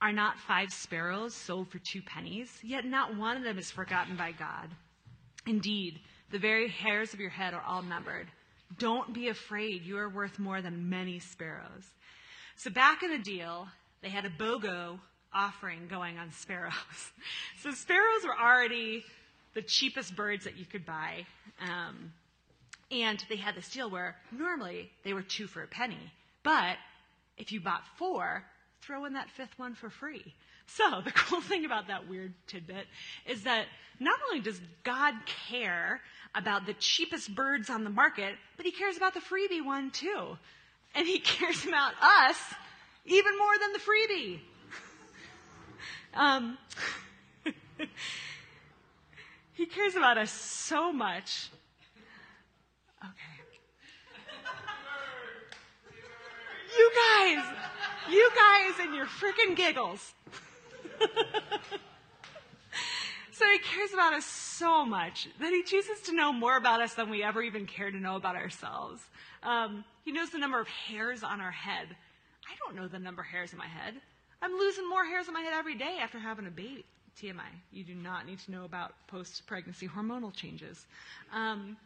Are 0.00 0.12
not 0.12 0.38
five 0.38 0.72
sparrows 0.72 1.34
sold 1.34 1.68
for 1.68 1.78
two 1.78 2.02
pennies? 2.02 2.58
Yet 2.62 2.84
not 2.84 3.16
one 3.16 3.36
of 3.36 3.42
them 3.42 3.58
is 3.58 3.70
forgotten 3.70 4.16
by 4.16 4.32
God. 4.32 4.70
Indeed, 5.46 6.00
the 6.30 6.38
very 6.38 6.68
hairs 6.68 7.14
of 7.14 7.20
your 7.20 7.30
head 7.30 7.54
are 7.54 7.62
all 7.66 7.82
numbered. 7.82 8.26
Don't 8.78 9.12
be 9.12 9.28
afraid. 9.28 9.84
You 9.84 9.98
are 9.98 10.08
worth 10.08 10.38
more 10.38 10.60
than 10.60 10.90
many 10.90 11.18
sparrows. 11.20 11.86
So 12.56 12.70
back 12.70 13.02
in 13.02 13.10
the 13.10 13.18
deal, 13.18 13.68
they 14.02 14.08
had 14.08 14.24
a 14.24 14.30
BOGO 14.30 14.98
offering 15.32 15.88
going 15.88 16.18
on 16.18 16.30
sparrows. 16.32 16.72
So 17.62 17.70
sparrows 17.70 18.24
were 18.24 18.38
already 18.38 19.04
the 19.54 19.62
cheapest 19.62 20.14
birds 20.14 20.44
that 20.44 20.58
you 20.58 20.66
could 20.66 20.84
buy. 20.84 21.24
Um, 21.62 22.12
and 23.02 23.24
they 23.28 23.36
had 23.36 23.56
this 23.56 23.68
deal 23.70 23.90
where 23.90 24.16
normally 24.30 24.90
they 25.02 25.12
were 25.12 25.22
two 25.22 25.46
for 25.46 25.62
a 25.62 25.66
penny. 25.66 26.12
But 26.42 26.76
if 27.36 27.50
you 27.50 27.60
bought 27.60 27.82
four, 27.96 28.44
throw 28.82 29.04
in 29.04 29.14
that 29.14 29.30
fifth 29.30 29.58
one 29.58 29.74
for 29.74 29.90
free. 29.90 30.34
So 30.66 31.00
the 31.04 31.10
cool 31.14 31.40
thing 31.40 31.64
about 31.64 31.88
that 31.88 32.08
weird 32.08 32.32
tidbit 32.46 32.86
is 33.26 33.42
that 33.42 33.66
not 34.00 34.18
only 34.28 34.40
does 34.40 34.60
God 34.82 35.14
care 35.48 36.00
about 36.34 36.66
the 36.66 36.74
cheapest 36.74 37.34
birds 37.34 37.70
on 37.70 37.84
the 37.84 37.90
market, 37.90 38.34
but 38.56 38.66
he 38.66 38.72
cares 38.72 38.96
about 38.96 39.14
the 39.14 39.20
freebie 39.20 39.64
one 39.64 39.90
too. 39.90 40.36
And 40.94 41.06
he 41.06 41.18
cares 41.20 41.64
about 41.64 41.92
us 42.00 42.38
even 43.04 43.36
more 43.38 43.58
than 43.60 43.72
the 43.72 43.78
freebie. 43.78 44.40
um, 46.14 46.58
he 49.52 49.66
cares 49.66 49.94
about 49.94 50.18
us 50.18 50.30
so 50.30 50.92
much. 50.92 51.50
Okay. 53.04 53.44
You 56.76 56.90
guys, 56.96 57.44
you 58.10 58.30
guys 58.34 58.72
and 58.80 58.94
your 58.94 59.06
freaking 59.06 59.54
giggles. 59.54 60.14
so 63.32 63.44
he 63.50 63.58
cares 63.58 63.92
about 63.92 64.14
us 64.14 64.24
so 64.24 64.84
much 64.84 65.28
that 65.40 65.52
he 65.52 65.62
chooses 65.62 66.00
to 66.06 66.14
know 66.14 66.32
more 66.32 66.56
about 66.56 66.80
us 66.80 66.94
than 66.94 67.10
we 67.10 67.22
ever 67.22 67.42
even 67.42 67.66
care 67.66 67.90
to 67.90 67.98
know 67.98 68.16
about 68.16 68.36
ourselves. 68.36 69.02
Um, 69.42 69.84
he 70.04 70.12
knows 70.12 70.30
the 70.30 70.38
number 70.38 70.58
of 70.60 70.66
hairs 70.66 71.22
on 71.22 71.40
our 71.40 71.50
head. 71.50 71.88
I 72.46 72.54
don't 72.64 72.74
know 72.76 72.88
the 72.88 72.98
number 72.98 73.22
of 73.22 73.28
hairs 73.28 73.52
in 73.52 73.58
my 73.58 73.66
head. 73.66 73.94
I'm 74.42 74.52
losing 74.52 74.88
more 74.88 75.04
hairs 75.04 75.28
on 75.28 75.34
my 75.34 75.40
head 75.40 75.54
every 75.54 75.74
day 75.74 75.98
after 76.00 76.18
having 76.18 76.46
a 76.46 76.50
baby. 76.50 76.84
TMI. 77.20 77.46
You 77.70 77.84
do 77.84 77.94
not 77.94 78.26
need 78.26 78.40
to 78.40 78.50
know 78.50 78.64
about 78.64 78.94
post 79.06 79.46
pregnancy 79.46 79.86
hormonal 79.86 80.34
changes. 80.34 80.86
Um, 81.32 81.76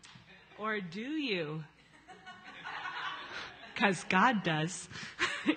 or 0.58 0.80
do 0.80 1.00
you? 1.00 1.64
Because 3.74 4.04
God 4.08 4.42
does. 4.42 4.88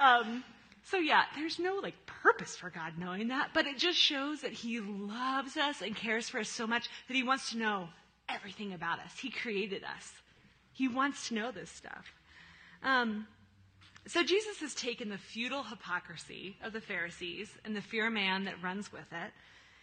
um, 0.00 0.44
so 0.84 0.98
yeah, 0.98 1.24
there's 1.34 1.58
no 1.58 1.76
like 1.82 1.94
purpose 2.06 2.56
for 2.56 2.70
God 2.70 2.92
knowing 2.98 3.28
that, 3.28 3.50
but 3.52 3.66
it 3.66 3.78
just 3.78 3.98
shows 3.98 4.42
that 4.42 4.52
He 4.52 4.80
loves 4.80 5.56
us 5.56 5.82
and 5.82 5.96
cares 5.96 6.28
for 6.28 6.38
us 6.38 6.48
so 6.48 6.66
much 6.66 6.88
that 7.08 7.14
He 7.14 7.22
wants 7.22 7.50
to 7.50 7.58
know 7.58 7.88
everything 8.28 8.72
about 8.72 9.00
us. 9.00 9.18
He 9.20 9.30
created 9.30 9.82
us. 9.84 10.12
He 10.72 10.88
wants 10.88 11.28
to 11.28 11.34
know 11.34 11.50
this 11.50 11.70
stuff. 11.70 12.12
Um, 12.82 13.26
so 14.06 14.22
Jesus 14.22 14.58
has 14.60 14.74
taken 14.74 15.08
the 15.08 15.18
futile 15.18 15.62
hypocrisy 15.62 16.56
of 16.62 16.72
the 16.72 16.80
Pharisees 16.80 17.50
and 17.64 17.74
the 17.76 17.80
fear 17.80 18.08
of 18.08 18.12
man 18.12 18.44
that 18.44 18.62
runs 18.62 18.92
with 18.92 19.12
it, 19.12 19.32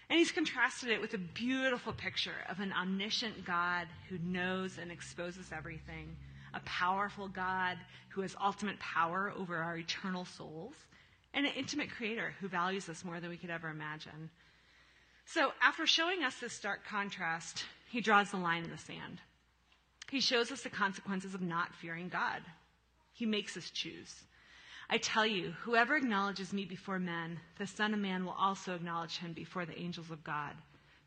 and 0.10 0.17
he's 0.17 0.32
contrasted 0.32 0.89
it 0.89 1.02
with 1.02 1.13
a 1.13 1.19
beautiful 1.19 1.93
picture 1.93 2.45
of 2.50 2.60
an 2.60 2.74
omniscient 2.74 3.45
God 3.45 3.88
who 4.10 4.17
knows 4.24 4.80
and 4.80 4.91
exposes 4.91 5.52
everything, 5.56 6.15
a 6.54 6.60
powerful 6.62 7.28
God 7.28 7.78
who 8.10 8.22
has 8.22 8.36
ultimate 8.41 8.80
power 8.80 9.32
over 9.38 9.58
our 9.58 9.78
eternal 9.78 10.26
souls, 10.26 10.74
and 11.36 11.45
an 11.45 11.54
intimate 11.56 11.91
creator 11.91 12.34
who 12.39 12.48
values 12.48 12.89
us 12.89 13.06
more 13.06 13.19
than 13.19 13.30
we 13.30 13.38
could 13.38 13.52
ever 13.52 13.69
imagine. 13.69 14.32
So, 15.26 15.52
after 15.62 15.86
showing 15.86 16.24
us 16.24 16.39
this 16.39 16.54
stark 16.54 16.84
contrast, 16.88 17.65
he 17.91 18.02
draws 18.02 18.32
the 18.32 18.38
line 18.38 18.63
in 18.63 18.72
the 18.72 18.80
sand. 18.80 19.22
He 20.10 20.22
shows 20.22 20.52
us 20.52 20.63
the 20.63 20.72
consequences 20.72 21.36
of 21.36 21.41
not 21.41 21.76
fearing 21.76 22.10
God. 22.10 22.41
He 23.13 23.28
makes 23.28 23.56
us 23.56 23.69
choose. 23.69 24.24
I 24.89 24.97
tell 24.97 25.25
you, 25.25 25.52
whoever 25.62 25.95
acknowledges 25.95 26.52
me 26.52 26.65
before 26.65 26.99
men, 26.99 27.39
the 27.58 27.67
Son 27.67 27.93
of 27.93 27.99
Man 27.99 28.25
will 28.25 28.36
also 28.38 28.75
acknowledge 28.75 29.17
him 29.17 29.34
before 29.34 29.65
the 29.65 29.80
angels 29.80 30.10
of 30.10 30.23
God. 30.23 30.54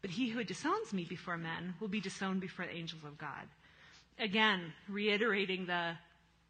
But 0.00 0.10
he 0.10 0.28
who 0.28 0.44
disowns 0.44 0.92
me 0.92 1.04
before 1.04 1.36
men 1.36 1.74
will 1.80 1.88
be 1.88 2.00
disowned 2.00 2.40
before 2.40 2.66
the 2.66 2.74
angels 2.74 3.02
of 3.04 3.18
God. 3.18 3.48
Again, 4.18 4.72
reiterating 4.88 5.66
the 5.66 5.92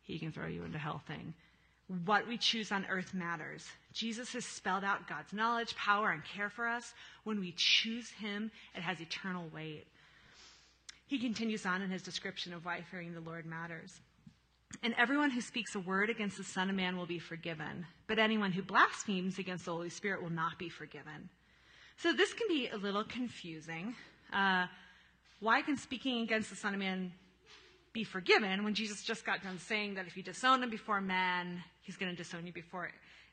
he 0.03 0.19
can 0.19 0.33
throw 0.33 0.47
you 0.47 0.65
into 0.65 0.79
hell 0.79 1.03
thing 1.07 1.33
what 2.05 2.27
we 2.27 2.39
choose 2.39 2.73
on 2.73 2.87
earth 2.89 3.13
matters. 3.13 3.67
Jesus 3.93 4.33
has 4.33 4.45
spelled 4.45 4.85
out 4.85 5.09
God's 5.09 5.33
knowledge, 5.33 5.77
power, 5.77 6.11
and 6.11 6.25
care 6.25 6.49
for 6.49 6.67
us. 6.67 6.95
When 7.25 7.41
we 7.41 7.53
choose 7.57 8.11
Him, 8.11 8.51
it 8.75 8.81
has 8.81 9.01
eternal 9.01 9.49
weight. 9.53 9.87
He 11.07 11.19
continues 11.19 11.67
on 11.67 11.83
in 11.83 11.91
his 11.91 12.03
description 12.03 12.55
of 12.55 12.65
why 12.65 12.83
fearing 12.91 13.13
the 13.13 13.21
Lord 13.21 13.45
matters. 13.45 14.01
And 14.83 14.95
everyone 14.99 15.31
who 15.31 15.41
speaks 15.41 15.75
a 15.75 15.81
word 15.81 16.11
against 16.11 16.37
the 16.37 16.45
Son 16.45 16.71
of 16.71 16.77
Man 16.77 16.97
will 16.97 17.07
be 17.07 17.19
forgiven, 17.19 17.87
but 18.07 18.19
anyone 18.19 18.53
who 18.53 18.63
blasphemes 18.63 19.39
against 19.39 19.65
the 19.65 19.73
Holy 19.73 19.91
Spirit 19.91 20.23
will 20.23 20.31
not 20.31 20.59
be 20.59 20.69
forgiven. 20.69 21.29
So 21.97 22.13
this 22.13 22.33
can 22.33 22.49
be 22.49 22.69
a 22.69 22.77
little 22.77 23.05
confusing. 23.05 23.95
Uh, 24.33 24.67
why 25.41 25.63
can 25.63 25.77
speaking 25.77 26.23
against 26.23 26.51
the 26.51 26.57
Son 26.57 26.75
of 26.75 26.81
Man 26.81 27.13
be 27.93 28.05
forgiven 28.05 28.65
when 28.65 28.75
Jesus 28.75 29.03
just 29.03 29.25
got 29.27 29.43
done 29.43 29.59
saying 29.59 29.95
that 29.95 30.07
if 30.07 30.17
you 30.17 30.23
disown 30.23 30.63
him 30.63 30.71
before 30.71 31.01
men, 31.01 31.63
he's 31.83 31.97
going 31.97 32.11
to 32.11 32.17
disown 32.17 32.47
you 32.47 32.53
before 32.53 32.91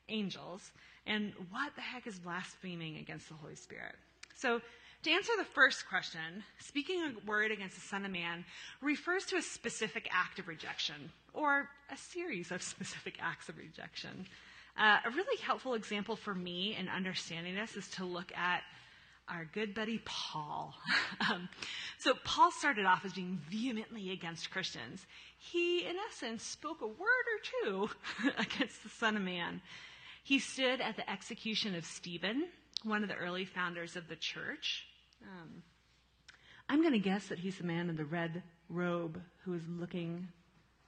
angels. 0.08 0.70
And 1.06 1.32
what 1.50 1.74
the 1.74 1.80
heck 1.80 2.06
is 2.06 2.18
blaspheming 2.18 2.98
against 2.98 3.28
the 3.28 3.34
Holy 3.34 3.54
Spirit? 3.54 3.94
So, 4.36 4.60
to 5.02 5.10
answer 5.10 5.32
the 5.38 5.44
first 5.44 5.88
question, 5.88 6.44
speaking 6.58 7.02
a 7.02 7.26
word 7.26 7.50
against 7.50 7.74
the 7.74 7.80
Son 7.80 8.04
of 8.04 8.10
Man 8.10 8.44
refers 8.82 9.24
to 9.26 9.36
a 9.36 9.42
specific 9.42 10.08
act 10.12 10.38
of 10.38 10.48
rejection, 10.48 11.10
or 11.32 11.68
a 11.90 11.96
series 11.96 12.50
of 12.50 12.62
specific 12.74 13.16
acts 13.20 13.48
of 13.48 13.56
rejection. 13.56 14.26
Uh, 14.78 14.98
a 15.04 15.10
really 15.10 15.40
helpful 15.42 15.74
example 15.74 16.16
for 16.16 16.34
me 16.34 16.76
in 16.78 16.88
understanding 16.88 17.54
this 17.54 17.76
is 17.76 17.88
to 17.88 18.04
look 18.04 18.32
at 18.36 18.62
our 19.28 19.46
good 19.52 19.74
buddy 19.74 20.02
Paul. 20.04 20.74
um, 21.30 21.48
so, 21.98 22.14
Paul 22.24 22.50
started 22.50 22.84
off 22.84 23.04
as 23.04 23.12
being 23.12 23.38
vehemently 23.48 24.10
against 24.10 24.50
Christians. 24.50 25.06
He, 25.38 25.86
in 25.86 25.94
essence, 26.10 26.42
spoke 26.42 26.82
a 26.82 26.86
word 26.86 26.96
or 26.96 27.62
two 27.62 27.90
against 28.38 28.82
the 28.82 28.88
Son 28.88 29.16
of 29.16 29.22
Man. 29.22 29.62
He 30.24 30.38
stood 30.38 30.80
at 30.80 30.96
the 30.96 31.08
execution 31.10 31.74
of 31.74 31.84
Stephen, 31.84 32.48
one 32.84 33.02
of 33.02 33.08
the 33.08 33.16
early 33.16 33.44
founders 33.44 33.96
of 33.96 34.08
the 34.08 34.16
church. 34.16 34.86
Um, 35.22 35.62
I'm 36.68 36.80
going 36.80 36.92
to 36.92 36.98
guess 36.98 37.26
that 37.26 37.38
he's 37.38 37.58
the 37.58 37.64
man 37.64 37.88
in 37.88 37.96
the 37.96 38.04
red 38.04 38.42
robe 38.68 39.20
who 39.44 39.54
is 39.54 39.62
looking 39.68 40.28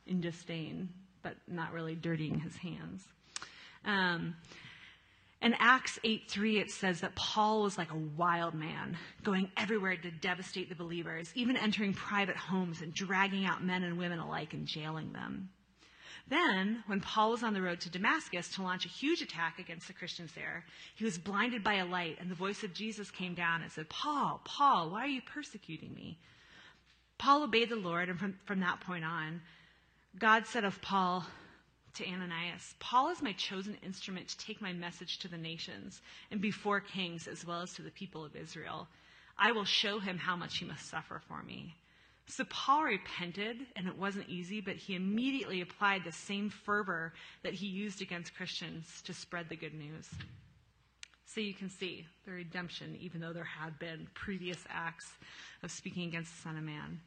in 0.07 0.20
disdain, 0.20 0.88
but 1.22 1.37
not 1.48 1.72
really 1.72 1.94
dirtying 1.94 2.38
his 2.40 2.57
hands. 2.57 3.05
Um, 3.85 4.37
in 5.42 5.55
Acts 5.59 5.98
8:3 6.05 6.61
it 6.61 6.70
says 6.70 7.00
that 7.00 7.16
Paul 7.16 7.62
was 7.62 7.76
like 7.76 7.90
a 7.90 7.96
wild 7.96 8.55
man, 8.55 8.96
going 9.24 9.50
everywhere 9.57 9.96
to 9.96 10.11
devastate 10.11 10.68
the 10.68 10.76
believers, 10.76 11.33
even 11.35 11.57
entering 11.57 11.94
private 11.94 12.37
homes 12.37 12.81
and 12.81 12.94
dragging 12.94 13.44
out 13.44 13.64
men 13.64 13.83
and 13.83 13.98
women 13.98 14.20
alike 14.20 14.55
and 14.55 14.66
jailing 14.66 15.12
them. 15.12 15.50
Then, 16.33 16.83
when 16.87 17.03
Paul 17.03 17.33
was 17.33 17.42
on 17.42 17.53
the 17.53 17.61
road 17.61 17.83
to 17.83 17.90
Damascus 17.90 18.49
to 18.55 18.62
launch 18.62 18.87
a 18.87 18.88
huge 18.88 19.21
attack 19.21 19.59
against 19.59 19.87
the 19.87 19.92
Christians 19.92 20.33
there, 20.33 20.64
he 20.95 21.05
was 21.05 21.18
blinded 21.18 21.62
by 21.62 21.75
a 21.75 21.85
light, 21.85 22.16
and 22.18 22.31
the 22.31 22.35
voice 22.35 22.64
of 22.64 22.73
Jesus 22.73 23.11
came 23.11 23.35
down 23.35 23.61
and 23.61 23.71
said, 23.71 23.90
Paul, 23.90 24.40
Paul, 24.42 24.88
why 24.88 25.05
are 25.05 25.09
you 25.09 25.21
persecuting 25.21 25.92
me? 25.92 26.16
Paul 27.18 27.42
obeyed 27.42 27.68
the 27.68 27.77
Lord, 27.77 28.09
and 28.09 28.18
from, 28.18 28.38
from 28.47 28.61
that 28.61 28.81
point 28.81 29.05
on, 29.05 29.42
God 30.18 30.47
said 30.47 30.64
of 30.64 30.81
Paul 30.81 31.27
to 31.97 32.09
Ananias, 32.09 32.77
Paul 32.81 33.11
is 33.11 33.21
my 33.21 33.35
chosen 33.35 33.77
instrument 33.85 34.29
to 34.29 34.38
take 34.38 34.62
my 34.62 34.73
message 34.73 35.18
to 35.18 35.29
the 35.29 35.37
nations 35.37 36.01
and 36.31 36.40
before 36.40 36.81
kings 36.81 37.29
as 37.29 37.45
well 37.45 37.61
as 37.61 37.75
to 37.75 37.83
the 37.83 37.90
people 37.90 38.25
of 38.25 38.37
Israel. 38.37 38.88
I 39.37 39.53
will 39.53 39.66
show 39.66 39.99
him 39.99 40.16
how 40.16 40.37
much 40.37 40.57
he 40.57 40.64
must 40.64 40.88
suffer 40.88 41.21
for 41.29 41.42
me. 41.42 41.75
So 42.27 42.45
Paul 42.45 42.85
repented, 42.85 43.59
and 43.77 43.87
it 43.87 43.99
wasn't 43.99 44.29
easy, 44.29 44.61
but 44.61 44.77
he 44.77 44.95
immediately 44.95 45.61
applied 45.61 46.05
the 46.05 46.13
same 46.13 46.51
fervor 46.51 47.13
that 47.43 47.55
he 47.55 47.67
used 47.67 48.01
against 48.01 48.35
Christians 48.35 49.03
to 49.03 49.13
spread 49.13 49.49
the 49.49 49.57
good 49.57 49.75
news. 49.75 50.09
So 51.27 51.41
you 51.41 51.55
can 51.55 51.69
see 51.69 52.07
the 52.25 52.33
redemption, 52.33 52.97
even 53.01 53.21
though 53.21 53.33
there 53.33 53.45
had 53.45 53.79
been 53.79 54.07
previous 54.15 54.59
acts 54.69 55.11
of 55.63 55.71
speaking 55.71 56.09
against 56.09 56.35
the 56.37 56.43
Son 56.43 56.57
of 56.57 56.63
Man. 56.63 57.01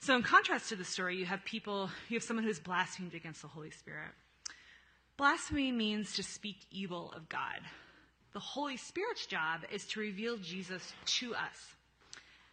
So, 0.00 0.14
in 0.14 0.22
contrast 0.22 0.68
to 0.68 0.76
the 0.76 0.84
story, 0.84 1.16
you 1.16 1.26
have 1.26 1.44
people, 1.44 1.90
you 2.08 2.16
have 2.16 2.22
someone 2.22 2.44
who's 2.44 2.60
blasphemed 2.60 3.14
against 3.14 3.42
the 3.42 3.48
Holy 3.48 3.70
Spirit. 3.70 4.12
Blasphemy 5.16 5.72
means 5.72 6.14
to 6.14 6.22
speak 6.22 6.58
evil 6.70 7.12
of 7.16 7.28
God. 7.28 7.58
The 8.32 8.38
Holy 8.38 8.76
Spirit's 8.76 9.26
job 9.26 9.62
is 9.72 9.84
to 9.86 10.00
reveal 10.00 10.36
Jesus 10.36 10.92
to 11.18 11.34
us. 11.34 11.74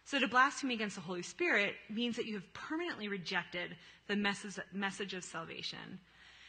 So 0.06 0.20
to 0.20 0.28
blaspheme 0.28 0.70
against 0.70 0.94
the 0.94 1.02
Holy 1.02 1.22
Spirit 1.22 1.74
means 1.90 2.14
that 2.14 2.26
you 2.26 2.34
have 2.34 2.54
permanently 2.54 3.08
rejected 3.08 3.76
the 4.06 4.14
message 4.14 5.14
of 5.14 5.24
salvation. 5.24 5.98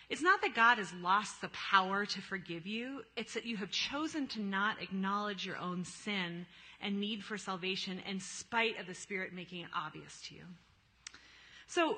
It's 0.10 0.22
not 0.22 0.42
that 0.42 0.56
God 0.56 0.78
has 0.78 0.94
lost 1.02 1.42
the 1.42 1.50
power 1.50 2.06
to 2.06 2.22
forgive 2.22 2.68
you, 2.68 3.02
it's 3.16 3.34
that 3.34 3.48
you 3.48 3.58
have 3.58 3.72
chosen 3.72 4.28
to 4.28 4.42
not 4.42 4.82
acknowledge 4.82 5.44
your 5.44 5.58
own 5.58 5.84
sin 5.84 6.46
and 6.82 7.00
need 7.00 7.24
for 7.24 7.36
salvation 7.36 8.00
in 8.08 8.20
spite 8.20 8.80
of 8.80 8.86
the 8.86 8.94
Spirit 8.94 9.34
making 9.34 9.62
it 9.62 9.70
obvious 9.76 10.22
to 10.28 10.36
you. 10.36 10.44
So, 11.66 11.98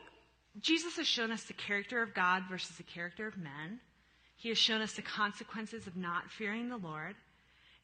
Jesus 0.62 0.96
has 0.96 1.08
shown 1.08 1.30
us 1.30 1.44
the 1.44 1.54
character 1.54 2.02
of 2.02 2.14
God 2.14 2.44
versus 2.50 2.78
the 2.78 2.84
character 2.84 3.28
of 3.28 3.38
men. 3.38 3.82
He 4.38 4.48
has 4.50 4.58
shown 4.58 4.82
us 4.82 4.94
the 4.94 5.02
consequences 5.02 5.88
of 5.88 5.98
not 5.98 6.32
fearing 6.32 6.70
the 6.70 6.78
Lord. 6.78 7.16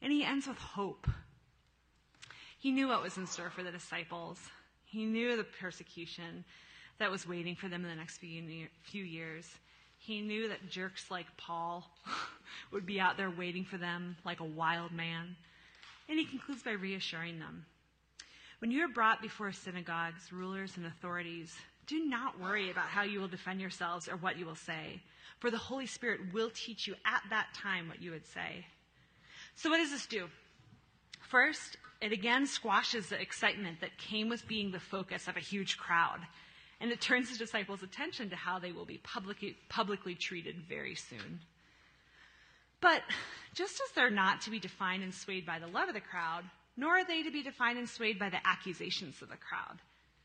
And 0.02 0.10
he 0.10 0.24
ends 0.24 0.48
with 0.48 0.58
hope 0.58 1.06
he 2.58 2.72
knew 2.72 2.88
what 2.88 3.02
was 3.02 3.16
in 3.16 3.26
store 3.26 3.50
for 3.50 3.62
the 3.62 3.70
disciples. 3.70 4.38
He 4.84 5.04
knew 5.04 5.36
the 5.36 5.44
persecution 5.44 6.44
that 6.98 7.10
was 7.10 7.28
waiting 7.28 7.54
for 7.54 7.68
them 7.68 7.84
in 7.84 7.90
the 7.90 7.96
next 7.96 8.18
few, 8.18 9.02
years. 9.04 9.46
He 9.98 10.20
knew 10.20 10.48
that 10.48 10.68
jerks 10.70 11.10
like 11.10 11.26
Paul 11.36 11.84
would 12.72 12.86
be 12.86 13.00
out 13.00 13.16
there 13.16 13.30
waiting 13.30 13.64
for 13.64 13.76
them 13.76 14.16
like 14.24 14.40
a 14.40 14.44
wild 14.44 14.92
man. 14.92 15.36
And 16.08 16.18
he 16.18 16.24
concludes 16.24 16.62
by 16.62 16.72
reassuring 16.72 17.38
them. 17.38 17.66
When 18.60 18.70
you 18.70 18.84
are 18.84 18.88
brought 18.88 19.20
before 19.20 19.52
synagogues, 19.52 20.32
rulers, 20.32 20.76
and 20.76 20.86
authorities, 20.86 21.54
do 21.86 22.04
not 22.06 22.40
worry 22.40 22.70
about 22.70 22.86
how 22.86 23.02
you 23.02 23.20
will 23.20 23.28
defend 23.28 23.60
yourselves 23.60 24.08
or 24.08 24.16
what 24.16 24.38
you 24.38 24.46
will 24.46 24.54
say, 24.54 25.02
for 25.40 25.50
the 25.50 25.58
Holy 25.58 25.86
Spirit 25.86 26.32
will 26.32 26.50
teach 26.54 26.86
you 26.86 26.94
at 27.04 27.22
that 27.30 27.48
time 27.54 27.88
what 27.88 28.00
you 28.00 28.12
would 28.12 28.26
say. 28.26 28.64
So, 29.56 29.68
what 29.70 29.78
does 29.78 29.90
this 29.90 30.06
do? 30.06 30.28
First, 31.20 31.76
it 32.00 32.12
again 32.12 32.46
squashes 32.46 33.08
the 33.08 33.20
excitement 33.20 33.80
that 33.80 33.96
came 33.98 34.28
with 34.28 34.46
being 34.46 34.70
the 34.70 34.80
focus 34.80 35.28
of 35.28 35.36
a 35.36 35.40
huge 35.40 35.78
crowd. 35.78 36.20
And 36.80 36.90
it 36.90 37.00
turns 37.00 37.30
the 37.30 37.38
disciples' 37.38 37.82
attention 37.82 38.30
to 38.30 38.36
how 38.36 38.58
they 38.58 38.72
will 38.72 38.84
be 38.84 38.98
publicly, 38.98 39.56
publicly 39.68 40.14
treated 40.14 40.56
very 40.68 40.94
soon. 40.94 41.40
But 42.80 43.02
just 43.54 43.80
as 43.80 43.94
they're 43.94 44.10
not 44.10 44.42
to 44.42 44.50
be 44.50 44.58
defined 44.58 45.02
and 45.02 45.14
swayed 45.14 45.46
by 45.46 45.58
the 45.58 45.66
love 45.66 45.88
of 45.88 45.94
the 45.94 46.00
crowd, 46.00 46.44
nor 46.76 46.98
are 46.98 47.04
they 47.04 47.22
to 47.22 47.30
be 47.30 47.42
defined 47.42 47.78
and 47.78 47.88
swayed 47.88 48.18
by 48.18 48.28
the 48.28 48.46
accusations 48.46 49.22
of 49.22 49.30
the 49.30 49.36
crowd. 49.36 49.80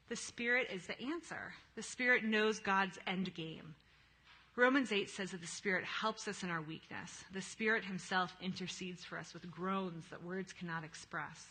The 0.10 0.18
Spirit 0.18 0.68
is 0.74 0.86
the 0.86 1.02
answer. 1.02 1.54
The 1.76 1.84
Spirit 1.84 2.26
knows 2.26 2.60
God's 2.60 3.00
end 3.08 3.34
game. 3.34 3.76
Romans 4.58 4.92
8 4.92 5.10
says 5.10 5.32
that 5.32 5.40
the 5.40 5.48
Spirit 5.48 5.86
helps 5.86 6.28
us 6.28 6.44
in 6.44 6.50
our 6.50 6.62
weakness. 6.62 7.24
The 7.34 7.42
Spirit 7.42 7.86
Himself 7.86 8.36
intercedes 8.42 9.06
for 9.06 9.18
us 9.18 9.34
with 9.34 9.50
groans 9.50 10.04
that 10.10 10.22
words 10.26 10.52
cannot 10.52 10.84
express. 10.84 11.46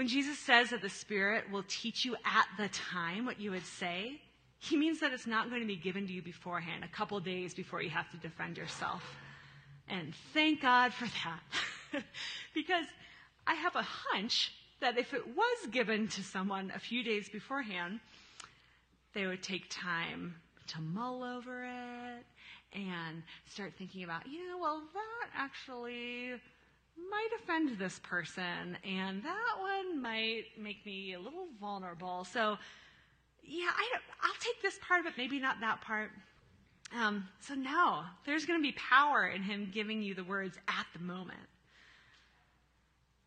When 0.00 0.08
Jesus 0.08 0.38
says 0.38 0.70
that 0.70 0.80
the 0.80 0.88
Spirit 0.88 1.50
will 1.52 1.62
teach 1.68 2.06
you 2.06 2.16
at 2.24 2.46
the 2.56 2.70
time 2.70 3.26
what 3.26 3.38
you 3.38 3.50
would 3.50 3.66
say, 3.66 4.18
he 4.58 4.74
means 4.74 4.98
that 5.00 5.12
it's 5.12 5.26
not 5.26 5.50
going 5.50 5.60
to 5.60 5.66
be 5.66 5.76
given 5.76 6.06
to 6.06 6.12
you 6.14 6.22
beforehand, 6.22 6.84
a 6.84 6.88
couple 6.88 7.20
days 7.20 7.52
before 7.52 7.82
you 7.82 7.90
have 7.90 8.10
to 8.12 8.16
defend 8.16 8.56
yourself. 8.56 9.02
And 9.90 10.14
thank 10.32 10.62
God 10.62 10.94
for 10.94 11.04
that. 11.04 12.02
because 12.54 12.86
I 13.46 13.52
have 13.52 13.76
a 13.76 13.82
hunch 13.82 14.54
that 14.80 14.96
if 14.96 15.12
it 15.12 15.36
was 15.36 15.66
given 15.70 16.08
to 16.08 16.22
someone 16.22 16.72
a 16.74 16.78
few 16.78 17.04
days 17.04 17.28
beforehand, 17.28 18.00
they 19.12 19.26
would 19.26 19.42
take 19.42 19.68
time 19.68 20.34
to 20.68 20.80
mull 20.80 21.22
over 21.22 21.64
it 21.64 22.24
and 22.72 23.22
start 23.50 23.74
thinking 23.76 24.04
about, 24.04 24.26
know, 24.48 24.56
well, 24.56 24.80
that 24.94 25.28
actually 25.36 26.40
might 27.10 27.28
offend 27.42 27.78
this 27.78 27.98
person, 28.00 28.76
and 28.84 29.22
that 29.22 29.54
one 29.58 30.02
might 30.02 30.44
make 30.58 30.84
me 30.84 31.14
a 31.14 31.18
little 31.18 31.46
vulnerable. 31.60 32.24
So, 32.24 32.56
yeah, 33.42 33.68
I, 33.68 34.26
will 34.26 34.34
take 34.40 34.60
this 34.62 34.78
part 34.86 35.00
of 35.00 35.06
it, 35.06 35.12
maybe 35.16 35.38
not 35.40 35.60
that 35.60 35.80
part. 35.80 36.10
Um, 36.94 37.28
so, 37.40 37.54
no, 37.54 38.02
there's 38.26 38.46
going 38.46 38.58
to 38.58 38.62
be 38.62 38.72
power 38.72 39.26
in 39.26 39.42
him 39.42 39.70
giving 39.72 40.02
you 40.02 40.14
the 40.14 40.24
words 40.24 40.56
at 40.68 40.86
the 40.92 41.00
moment. 41.00 41.38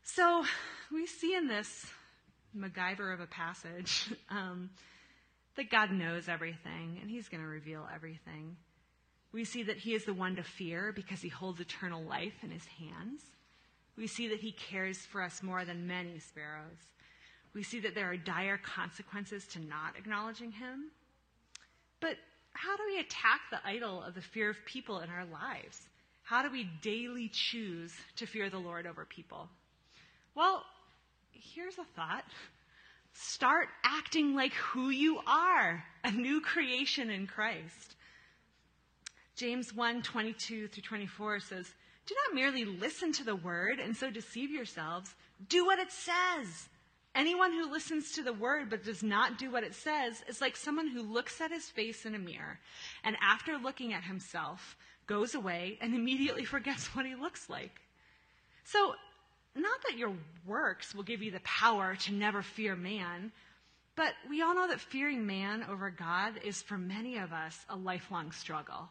So, 0.04 0.46
we 0.92 1.08
see 1.08 1.36
in 1.36 1.48
this 1.48 1.86
MacGyver 2.56 3.14
of 3.14 3.20
a 3.20 3.28
passage 3.28 4.14
um, 4.30 4.70
that 5.56 5.70
God 5.70 5.92
knows 5.92 6.28
everything, 6.28 7.00
and 7.02 7.10
he's 7.10 7.30
going 7.30 7.42
to 7.42 7.48
reveal 7.48 7.88
everything. 7.94 8.58
We 9.32 9.46
see 9.46 9.64
that 9.64 9.78
he 9.78 9.96
is 9.96 10.06
the 10.06 10.14
one 10.14 10.36
to 10.36 10.44
fear 10.44 10.92
because 10.94 11.22
he 11.22 11.30
holds 11.30 11.60
eternal 11.60 12.04
life 12.04 12.34
in 12.44 12.52
his 12.52 12.66
hands. 12.66 13.22
We 13.98 14.08
see 14.08 14.28
that 14.30 14.40
he 14.40 14.52
cares 14.52 14.98
for 14.98 15.22
us 15.22 15.44
more 15.44 15.66
than 15.66 15.88
many 15.88 16.20
sparrows. 16.20 16.78
We 17.54 17.64
see 17.64 17.80
that 17.82 17.94
there 17.94 18.10
are 18.10 18.18
dire 18.18 18.58
consequences 18.58 19.46
to 19.50 19.60
not 19.60 19.98
acknowledging 19.98 20.52
him. 20.52 20.92
But 22.00 22.18
how 22.54 22.76
do 22.76 22.84
we 22.88 23.00
attack 23.00 23.42
the 23.52 23.60
idol 23.66 24.02
of 24.02 24.16
the 24.16 24.22
fear 24.22 24.50
of 24.50 24.58
people 24.66 25.00
in 25.00 25.10
our 25.10 25.26
lives? 25.26 25.80
How 26.24 26.42
do 26.42 26.50
we 26.50 26.70
daily 26.82 27.30
choose 27.32 27.94
to 28.16 28.26
fear 28.26 28.50
the 28.50 28.58
Lord 28.58 28.88
over 28.88 29.06
people? 29.06 29.50
Well, 30.36 30.64
here's 31.32 31.78
a 31.78 31.86
thought. 31.96 32.24
Start 33.14 33.68
acting 33.84 34.34
like 34.34 34.54
who 34.54 34.90
you 34.90 35.20
are, 35.28 35.84
a 36.04 36.12
new 36.12 36.42
creation 36.42 37.12
in 37.12 37.28
Christ. 37.28 37.96
James 39.36 39.74
1 39.74 40.02
22 40.02 40.68
through 40.68 40.84
24 40.84 41.40
says, 41.40 41.74
do 42.06 42.16
not 42.28 42.36
merely 42.36 42.66
listen 42.66 43.14
to 43.14 43.24
the 43.24 43.36
word 43.36 43.80
and 43.80 43.96
so 43.96 44.10
deceive 44.10 44.52
yourselves. 44.52 45.16
Do 45.48 45.66
what 45.66 45.80
it 45.80 45.92
says. 45.92 46.70
Anyone 47.16 47.54
who 47.54 47.72
listens 47.72 48.12
to 48.14 48.24
the 48.24 48.34
word 48.34 48.70
but 48.70 48.84
does 48.84 49.04
not 49.04 49.38
do 49.38 49.52
what 49.52 49.64
it 49.64 49.76
says 49.76 50.24
is 50.28 50.42
like 50.42 50.58
someone 50.58 50.88
who 50.88 51.02
looks 51.02 51.40
at 51.40 51.52
his 51.52 51.70
face 51.70 52.06
in 52.06 52.16
a 52.16 52.20
mirror 52.20 52.60
and 53.04 53.16
after 53.22 53.58
looking 53.58 53.94
at 53.94 54.04
himself 54.04 54.76
goes 55.06 55.36
away 55.36 55.78
and 55.80 55.94
immediately 55.94 56.44
forgets 56.54 56.96
what 56.96 57.06
he 57.06 57.16
looks 57.16 57.50
like. 57.50 57.82
So, 58.66 58.96
not 59.56 59.80
that 59.88 59.98
your 59.98 60.14
works 60.46 60.96
will 60.96 61.04
give 61.04 61.22
you 61.22 61.30
the 61.30 61.42
power 61.42 61.96
to 61.96 62.14
never 62.14 62.42
fear 62.42 62.76
man, 62.76 63.32
but 63.96 64.14
we 64.28 64.42
all 64.42 64.56
know 64.56 64.68
that 64.68 64.80
fearing 64.80 65.28
man 65.28 65.64
over 65.70 65.92
God 65.92 66.40
is 66.44 66.64
for 66.64 66.78
many 66.78 67.18
of 67.20 67.32
us 67.32 67.64
a 67.70 67.76
lifelong 67.76 68.32
struggle 68.32 68.90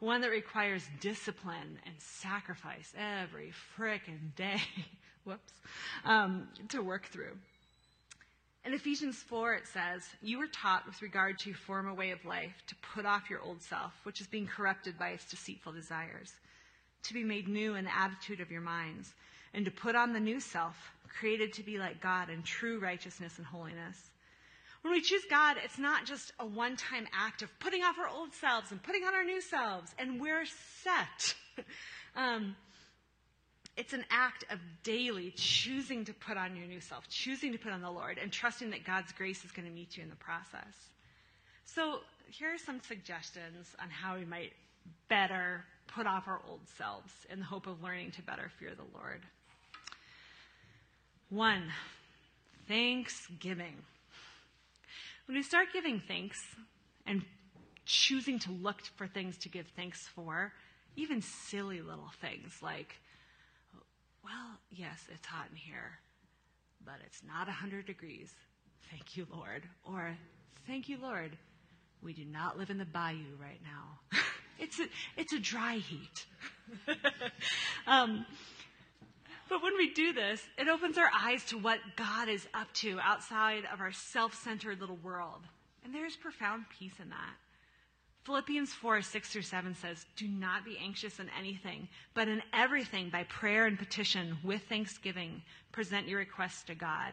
one 0.00 0.20
that 0.20 0.30
requires 0.30 0.82
discipline 1.00 1.78
and 1.86 1.94
sacrifice 1.98 2.92
every 2.96 3.52
frickin' 3.76 4.34
day, 4.36 4.60
whoops, 5.24 5.52
um, 6.04 6.48
to 6.68 6.82
work 6.82 7.06
through. 7.06 7.36
In 8.64 8.74
Ephesians 8.74 9.22
4, 9.22 9.54
it 9.54 9.66
says, 9.66 10.02
You 10.20 10.38
were 10.38 10.48
taught 10.48 10.86
with 10.86 11.00
regard 11.00 11.38
to 11.38 11.50
your 11.50 11.56
former 11.56 11.94
way 11.94 12.10
of 12.10 12.24
life 12.24 12.62
to 12.66 12.74
put 12.94 13.06
off 13.06 13.30
your 13.30 13.40
old 13.40 13.62
self, 13.62 13.92
which 14.02 14.20
is 14.20 14.26
being 14.26 14.46
corrupted 14.46 14.98
by 14.98 15.10
its 15.10 15.24
deceitful 15.30 15.72
desires, 15.72 16.32
to 17.04 17.14
be 17.14 17.22
made 17.22 17.46
new 17.46 17.76
in 17.76 17.84
the 17.84 17.96
attitude 17.96 18.40
of 18.40 18.50
your 18.50 18.60
minds, 18.60 19.14
and 19.54 19.64
to 19.64 19.70
put 19.70 19.94
on 19.94 20.12
the 20.12 20.20
new 20.20 20.40
self, 20.40 20.76
created 21.08 21.52
to 21.52 21.62
be 21.62 21.78
like 21.78 22.00
God 22.00 22.28
in 22.28 22.42
true 22.42 22.80
righteousness 22.80 23.38
and 23.38 23.46
holiness. 23.46 24.10
When 24.86 24.92
we 24.92 25.00
choose 25.00 25.24
God, 25.28 25.56
it's 25.64 25.80
not 25.80 26.04
just 26.04 26.32
a 26.38 26.46
one 26.46 26.76
time 26.76 27.08
act 27.12 27.42
of 27.42 27.50
putting 27.58 27.82
off 27.82 27.98
our 27.98 28.06
old 28.06 28.32
selves 28.32 28.70
and 28.70 28.80
putting 28.80 29.02
on 29.02 29.16
our 29.16 29.24
new 29.24 29.40
selves, 29.40 29.92
and 29.98 30.20
we're 30.20 30.44
set. 30.84 31.34
um, 32.14 32.54
it's 33.76 33.92
an 33.94 34.04
act 34.12 34.44
of 34.48 34.60
daily 34.84 35.32
choosing 35.34 36.04
to 36.04 36.14
put 36.14 36.36
on 36.36 36.54
your 36.54 36.68
new 36.68 36.80
self, 36.80 37.08
choosing 37.08 37.50
to 37.50 37.58
put 37.58 37.72
on 37.72 37.80
the 37.80 37.90
Lord, 37.90 38.18
and 38.22 38.30
trusting 38.30 38.70
that 38.70 38.84
God's 38.84 39.10
grace 39.10 39.44
is 39.44 39.50
going 39.50 39.66
to 39.66 39.74
meet 39.74 39.96
you 39.96 40.04
in 40.04 40.08
the 40.08 40.14
process. 40.14 40.76
So, 41.64 41.98
here 42.28 42.54
are 42.54 42.58
some 42.58 42.80
suggestions 42.80 43.74
on 43.82 43.90
how 43.90 44.16
we 44.16 44.24
might 44.24 44.52
better 45.08 45.64
put 45.88 46.06
off 46.06 46.28
our 46.28 46.40
old 46.48 46.60
selves 46.78 47.12
in 47.28 47.40
the 47.40 47.44
hope 47.44 47.66
of 47.66 47.82
learning 47.82 48.12
to 48.12 48.22
better 48.22 48.52
fear 48.60 48.70
the 48.76 48.96
Lord. 48.96 49.22
One, 51.28 51.72
thanksgiving. 52.68 53.74
When 55.26 55.36
we 55.36 55.42
start 55.42 55.72
giving 55.72 56.00
thanks 56.06 56.38
and 57.04 57.22
choosing 57.84 58.38
to 58.40 58.52
look 58.52 58.80
for 58.96 59.08
things 59.08 59.36
to 59.38 59.48
give 59.48 59.66
thanks 59.74 60.06
for, 60.14 60.52
even 60.94 61.20
silly 61.20 61.80
little 61.80 62.10
things 62.20 62.52
like, 62.62 62.94
well, 64.22 64.58
yes, 64.70 65.04
it's 65.12 65.26
hot 65.26 65.46
in 65.50 65.56
here, 65.56 65.98
but 66.84 66.94
it's 67.04 67.22
not 67.24 67.48
100 67.48 67.86
degrees. 67.86 68.32
Thank 68.90 69.16
you, 69.16 69.26
Lord. 69.32 69.64
Or, 69.84 70.16
thank 70.66 70.88
you, 70.88 70.98
Lord. 71.02 71.36
We 72.02 72.12
do 72.12 72.24
not 72.24 72.56
live 72.56 72.70
in 72.70 72.78
the 72.78 72.84
bayou 72.84 73.36
right 73.40 73.60
now. 73.64 74.20
it's, 74.60 74.78
a, 74.78 74.86
it's 75.16 75.32
a 75.32 75.40
dry 75.40 75.78
heat. 75.78 76.26
um, 77.88 78.24
but 79.48 79.62
when 79.62 79.76
we 79.76 79.92
do 79.92 80.12
this, 80.12 80.42
it 80.58 80.68
opens 80.68 80.98
our 80.98 81.10
eyes 81.14 81.44
to 81.46 81.58
what 81.58 81.78
God 81.96 82.28
is 82.28 82.46
up 82.54 82.72
to 82.74 82.98
outside 83.00 83.64
of 83.72 83.80
our 83.80 83.92
self 83.92 84.34
centered 84.34 84.80
little 84.80 84.98
world. 85.02 85.42
And 85.84 85.94
there's 85.94 86.16
profound 86.16 86.64
peace 86.78 86.94
in 87.00 87.08
that. 87.10 87.34
Philippians 88.24 88.72
4 88.72 89.02
6 89.02 89.28
through 89.28 89.42
7 89.42 89.74
says, 89.76 90.04
Do 90.16 90.26
not 90.26 90.64
be 90.64 90.76
anxious 90.82 91.20
in 91.20 91.30
anything, 91.38 91.86
but 92.12 92.26
in 92.26 92.42
everything, 92.52 93.08
by 93.08 93.22
prayer 93.24 93.66
and 93.66 93.78
petition, 93.78 94.36
with 94.42 94.62
thanksgiving, 94.68 95.42
present 95.70 96.08
your 96.08 96.18
requests 96.18 96.64
to 96.64 96.74
God. 96.74 97.12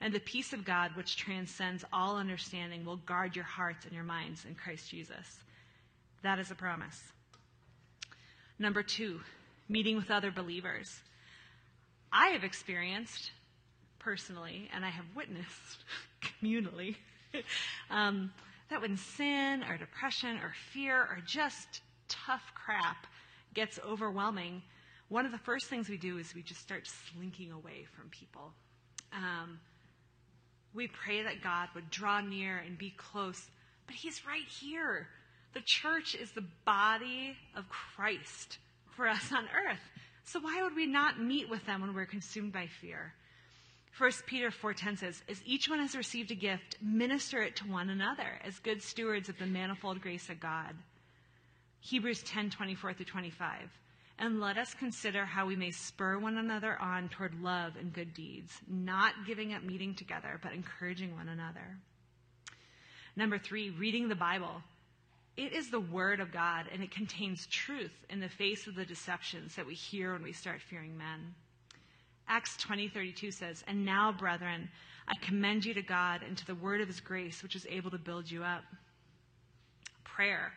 And 0.00 0.12
the 0.12 0.20
peace 0.20 0.54
of 0.54 0.64
God, 0.64 0.96
which 0.96 1.16
transcends 1.16 1.84
all 1.92 2.16
understanding, 2.16 2.84
will 2.84 2.96
guard 2.96 3.36
your 3.36 3.44
hearts 3.44 3.84
and 3.84 3.94
your 3.94 4.04
minds 4.04 4.46
in 4.46 4.54
Christ 4.54 4.90
Jesus. 4.90 5.40
That 6.22 6.38
is 6.38 6.50
a 6.50 6.54
promise. 6.54 7.12
Number 8.58 8.82
two, 8.82 9.20
meeting 9.68 9.96
with 9.96 10.10
other 10.10 10.30
believers. 10.30 11.02
I 12.14 12.28
have 12.28 12.44
experienced 12.44 13.32
personally, 13.98 14.70
and 14.72 14.84
I 14.84 14.88
have 14.88 15.04
witnessed 15.16 15.84
communally, 16.22 16.94
um, 17.90 18.32
that 18.70 18.80
when 18.80 18.96
sin 18.96 19.64
or 19.68 19.76
depression 19.76 20.38
or 20.38 20.52
fear 20.72 20.96
or 20.96 21.18
just 21.26 21.82
tough 22.08 22.52
crap 22.54 23.08
gets 23.52 23.80
overwhelming, 23.84 24.62
one 25.08 25.26
of 25.26 25.32
the 25.32 25.38
first 25.38 25.66
things 25.66 25.88
we 25.88 25.96
do 25.96 26.18
is 26.18 26.34
we 26.36 26.42
just 26.42 26.60
start 26.60 26.86
slinking 26.86 27.50
away 27.50 27.86
from 27.96 28.08
people. 28.10 28.52
Um, 29.12 29.58
we 30.72 30.86
pray 30.86 31.22
that 31.22 31.42
God 31.42 31.68
would 31.74 31.90
draw 31.90 32.20
near 32.20 32.58
and 32.58 32.78
be 32.78 32.94
close, 32.96 33.42
but 33.86 33.96
He's 33.96 34.24
right 34.24 34.46
here. 34.46 35.08
The 35.52 35.60
church 35.60 36.14
is 36.14 36.30
the 36.30 36.44
body 36.64 37.36
of 37.56 37.68
Christ 37.68 38.58
for 38.96 39.08
us 39.08 39.32
on 39.32 39.44
earth. 39.44 39.78
So 40.24 40.40
why 40.40 40.62
would 40.62 40.74
we 40.74 40.86
not 40.86 41.20
meet 41.20 41.48
with 41.48 41.64
them 41.66 41.82
when 41.82 41.94
we're 41.94 42.06
consumed 42.06 42.52
by 42.52 42.66
fear? 42.66 43.14
1 43.96 44.26
Peter 44.26 44.50
4:10 44.50 44.96
says, 44.96 45.22
"As 45.28 45.42
each 45.44 45.68
one 45.68 45.78
has 45.78 45.94
received 45.94 46.32
a 46.32 46.34
gift, 46.34 46.82
minister 46.82 47.40
it 47.40 47.54
to 47.56 47.68
one 47.68 47.90
another 47.90 48.40
as 48.42 48.58
good 48.58 48.82
stewards 48.82 49.28
of 49.28 49.38
the 49.38 49.46
manifold 49.46 50.00
grace 50.00 50.28
of 50.28 50.40
God." 50.40 50.76
Hebrews 51.80 52.22
10:24 52.24 52.94
through 52.94 53.04
25. 53.04 53.70
And 54.18 54.40
let 54.40 54.56
us 54.56 54.74
consider 54.74 55.26
how 55.26 55.46
we 55.46 55.56
may 55.56 55.70
spur 55.70 56.18
one 56.18 56.38
another 56.38 56.80
on 56.80 57.08
toward 57.08 57.40
love 57.40 57.76
and 57.76 57.92
good 57.92 58.14
deeds, 58.14 58.62
not 58.66 59.26
giving 59.26 59.52
up 59.52 59.62
meeting 59.62 59.94
together, 59.94 60.38
but 60.42 60.52
encouraging 60.52 61.14
one 61.14 61.28
another. 61.28 61.78
Number 63.16 63.38
three, 63.38 63.70
reading 63.70 64.08
the 64.08 64.14
Bible. 64.14 64.62
It 65.36 65.52
is 65.52 65.70
the 65.70 65.80
Word 65.80 66.20
of 66.20 66.30
God, 66.30 66.66
and 66.72 66.82
it 66.82 66.92
contains 66.92 67.46
truth 67.48 68.04
in 68.08 68.20
the 68.20 68.28
face 68.28 68.66
of 68.66 68.76
the 68.76 68.84
deceptions 68.84 69.56
that 69.56 69.66
we 69.66 69.74
hear 69.74 70.12
when 70.12 70.22
we 70.22 70.32
start 70.32 70.62
fearing 70.62 70.96
men. 70.96 71.34
Acts 72.28 72.56
20:32 72.56 73.32
says, 73.32 73.64
"And 73.66 73.84
now, 73.84 74.12
brethren, 74.12 74.70
I 75.08 75.14
commend 75.16 75.64
you 75.64 75.74
to 75.74 75.82
God 75.82 76.22
and 76.22 76.38
to 76.38 76.46
the 76.46 76.54
word 76.54 76.80
of 76.80 76.88
his 76.88 77.00
grace, 77.00 77.42
which 77.42 77.56
is 77.56 77.66
able 77.66 77.90
to 77.90 77.98
build 77.98 78.30
you 78.30 78.44
up." 78.44 78.64
Prayer. 80.04 80.56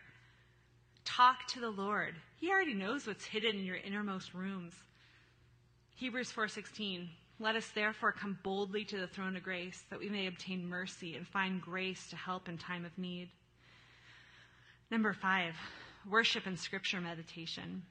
Talk 1.03 1.47
to 1.47 1.59
the 1.59 1.71
Lord. 1.71 2.21
He 2.35 2.51
already 2.51 2.75
knows 2.75 3.07
what's 3.07 3.25
hidden 3.25 3.57
in 3.57 3.65
your 3.65 3.77
innermost 3.77 4.33
rooms. 4.33 4.75
Hebrews 5.95 6.31
4:16 6.31 7.09
Let 7.39 7.55
us 7.55 7.69
therefore 7.69 8.11
come 8.11 8.39
boldly 8.43 8.85
to 8.85 8.97
the 8.97 9.07
throne 9.07 9.35
of 9.35 9.43
grace 9.43 9.83
that 9.89 9.99
we 9.99 10.09
may 10.09 10.27
obtain 10.27 10.67
mercy 10.67 11.15
and 11.15 11.27
find 11.27 11.61
grace 11.61 12.09
to 12.09 12.15
help 12.15 12.47
in 12.49 12.57
time 12.57 12.85
of 12.85 12.97
need. 12.97 13.31
Number 14.89 15.12
five, 15.12 15.56
worship 16.10 16.45
and 16.45 16.58
scripture 16.58 17.02
meditation. 17.02 17.84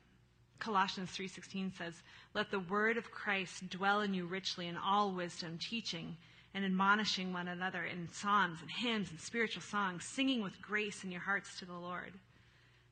Colossians 0.58 1.10
3:16 1.10 1.70
says, 1.72 2.02
"Let 2.32 2.50
the 2.50 2.60
word 2.60 2.96
of 2.96 3.10
Christ 3.10 3.68
dwell 3.68 4.00
in 4.00 4.14
you 4.14 4.24
richly 4.24 4.66
in 4.66 4.78
all 4.78 5.12
wisdom, 5.12 5.58
teaching 5.58 6.16
and 6.54 6.64
admonishing 6.64 7.34
one 7.34 7.48
another 7.48 7.84
in 7.84 8.08
psalms 8.08 8.62
and 8.62 8.70
hymns 8.70 9.10
and 9.10 9.20
spiritual 9.20 9.60
songs, 9.60 10.04
singing 10.04 10.40
with 10.40 10.62
grace 10.62 11.04
in 11.04 11.10
your 11.12 11.20
hearts 11.20 11.58
to 11.58 11.66
the 11.66 11.74
Lord." 11.74 12.18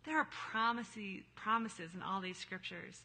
There 0.04 0.18
are 0.18 0.26
promises 0.26 1.24
promises 1.34 1.94
in 1.94 2.02
all 2.02 2.20
these 2.20 2.36
scriptures. 2.36 3.04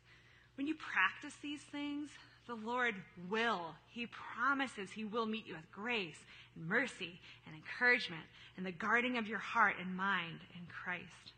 When 0.56 0.68
you 0.68 0.76
practice 0.76 1.36
these 1.38 1.64
things, 1.64 2.10
the 2.50 2.56
Lord 2.56 2.96
will. 3.30 3.76
He 3.88 4.08
promises 4.08 4.92
He 4.92 5.06
will 5.06 5.28
meet 5.28 5.46
you 5.46 5.54
with 5.54 5.72
grace 5.72 6.18
and 6.56 6.68
mercy 6.68 7.22
and 7.46 7.56
encouragement 7.56 8.24
and 8.58 8.66
the 8.66 8.72
guarding 8.72 9.18
of 9.18 9.28
your 9.28 9.38
heart 9.38 9.76
and 9.80 9.96
mind 9.96 10.40
in 10.56 10.62
Christ. 10.68 11.34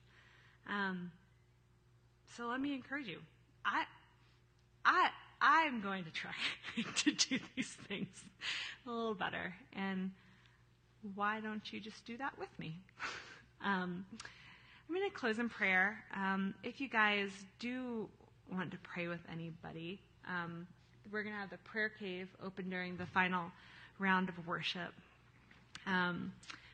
Um, 0.69 1.11
so 2.37 2.47
let 2.47 2.61
me 2.61 2.73
encourage 2.73 3.07
you. 3.07 3.19
I, 3.65 3.83
I, 4.85 5.09
I'm 5.41 5.81
going 5.81 6.05
to 6.05 6.11
try 6.11 6.31
to 6.95 7.11
do 7.11 7.39
these 7.55 7.75
things 7.89 8.23
a 8.87 8.89
little 8.89 9.13
better. 9.13 9.53
And 9.73 10.11
why 11.13 11.41
don't 11.41 11.73
you 11.73 11.81
just 11.81 12.05
do 12.05 12.15
that 12.17 12.39
with 12.39 12.57
me? 12.57 12.79
um, 13.65 14.05
I'm 14.87 14.95
going 14.95 15.09
to 15.09 15.15
close 15.15 15.39
in 15.39 15.49
prayer. 15.49 16.05
Um, 16.15 16.53
if 16.63 16.79
you 16.79 16.87
guys 16.87 17.31
do 17.59 18.07
want 18.49 18.71
to 18.71 18.77
pray 18.77 19.09
with 19.09 19.21
anybody, 19.29 19.99
um, 20.25 20.67
we're 21.11 21.23
going 21.23 21.35
to 21.35 21.39
have 21.39 21.49
the 21.49 21.57
prayer 21.57 21.89
cave 21.89 22.27
open 22.45 22.69
during 22.69 22.97
the 22.97 23.05
final 23.05 23.51
round 23.99 24.29
of 24.29 24.47
worship. 24.47 24.93
Um, 25.85 26.33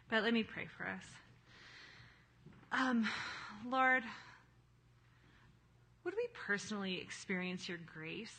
but 0.09 0.23
let 0.23 0.33
me 0.33 0.43
pray 0.43 0.67
for 0.77 0.87
us. 0.87 1.03
Um, 2.71 3.07
Lord, 3.69 4.03
would 6.03 6.13
we 6.15 6.27
personally 6.33 6.99
experience 7.01 7.67
your 7.67 7.79
grace 7.93 8.35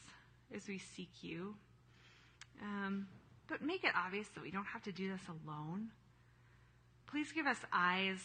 as 0.54 0.66
we 0.66 0.78
seek 0.78 1.10
you? 1.22 1.54
Um, 2.62 3.06
but 3.48 3.62
make 3.62 3.84
it 3.84 3.92
obvious 3.96 4.26
that 4.34 4.42
we 4.42 4.50
don't 4.50 4.66
have 4.66 4.82
to 4.84 4.92
do 4.92 5.10
this 5.10 5.20
alone. 5.28 5.88
Please 7.06 7.32
give 7.32 7.46
us 7.46 7.58
eyes 7.72 8.18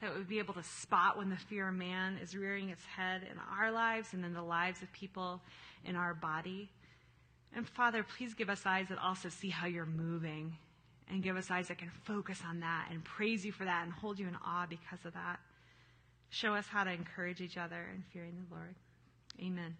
that 0.00 0.14
would 0.14 0.28
be 0.28 0.38
able 0.38 0.54
to 0.54 0.62
spot 0.62 1.16
when 1.16 1.30
the 1.30 1.36
fear 1.36 1.68
of 1.68 1.74
man 1.74 2.18
is 2.22 2.36
rearing 2.36 2.68
its 2.68 2.84
head 2.84 3.22
in 3.22 3.38
our 3.58 3.70
lives 3.70 4.08
and 4.12 4.24
in 4.24 4.34
the 4.34 4.42
lives 4.42 4.82
of 4.82 4.92
people 4.92 5.40
in 5.84 5.96
our 5.96 6.14
body. 6.14 6.68
And 7.54 7.68
Father, 7.68 8.02
please 8.02 8.34
give 8.34 8.50
us 8.50 8.66
eyes 8.66 8.88
that 8.88 8.98
also 8.98 9.28
see 9.28 9.48
how 9.48 9.66
you're 9.66 9.86
moving 9.86 10.56
and 11.08 11.22
give 11.22 11.36
us 11.36 11.50
eyes 11.50 11.68
that 11.68 11.78
can 11.78 11.90
focus 12.04 12.40
on 12.46 12.60
that 12.60 12.88
and 12.90 13.02
praise 13.04 13.44
you 13.44 13.52
for 13.52 13.64
that 13.64 13.84
and 13.84 13.92
hold 13.92 14.18
you 14.18 14.26
in 14.26 14.36
awe 14.44 14.66
because 14.68 15.04
of 15.04 15.14
that. 15.14 15.38
Show 16.30 16.54
us 16.54 16.66
how 16.66 16.84
to 16.84 16.90
encourage 16.90 17.40
each 17.40 17.56
other 17.56 17.86
in 17.94 18.02
fearing 18.12 18.34
the 18.36 18.54
Lord. 18.54 18.74
Amen. 19.40 19.76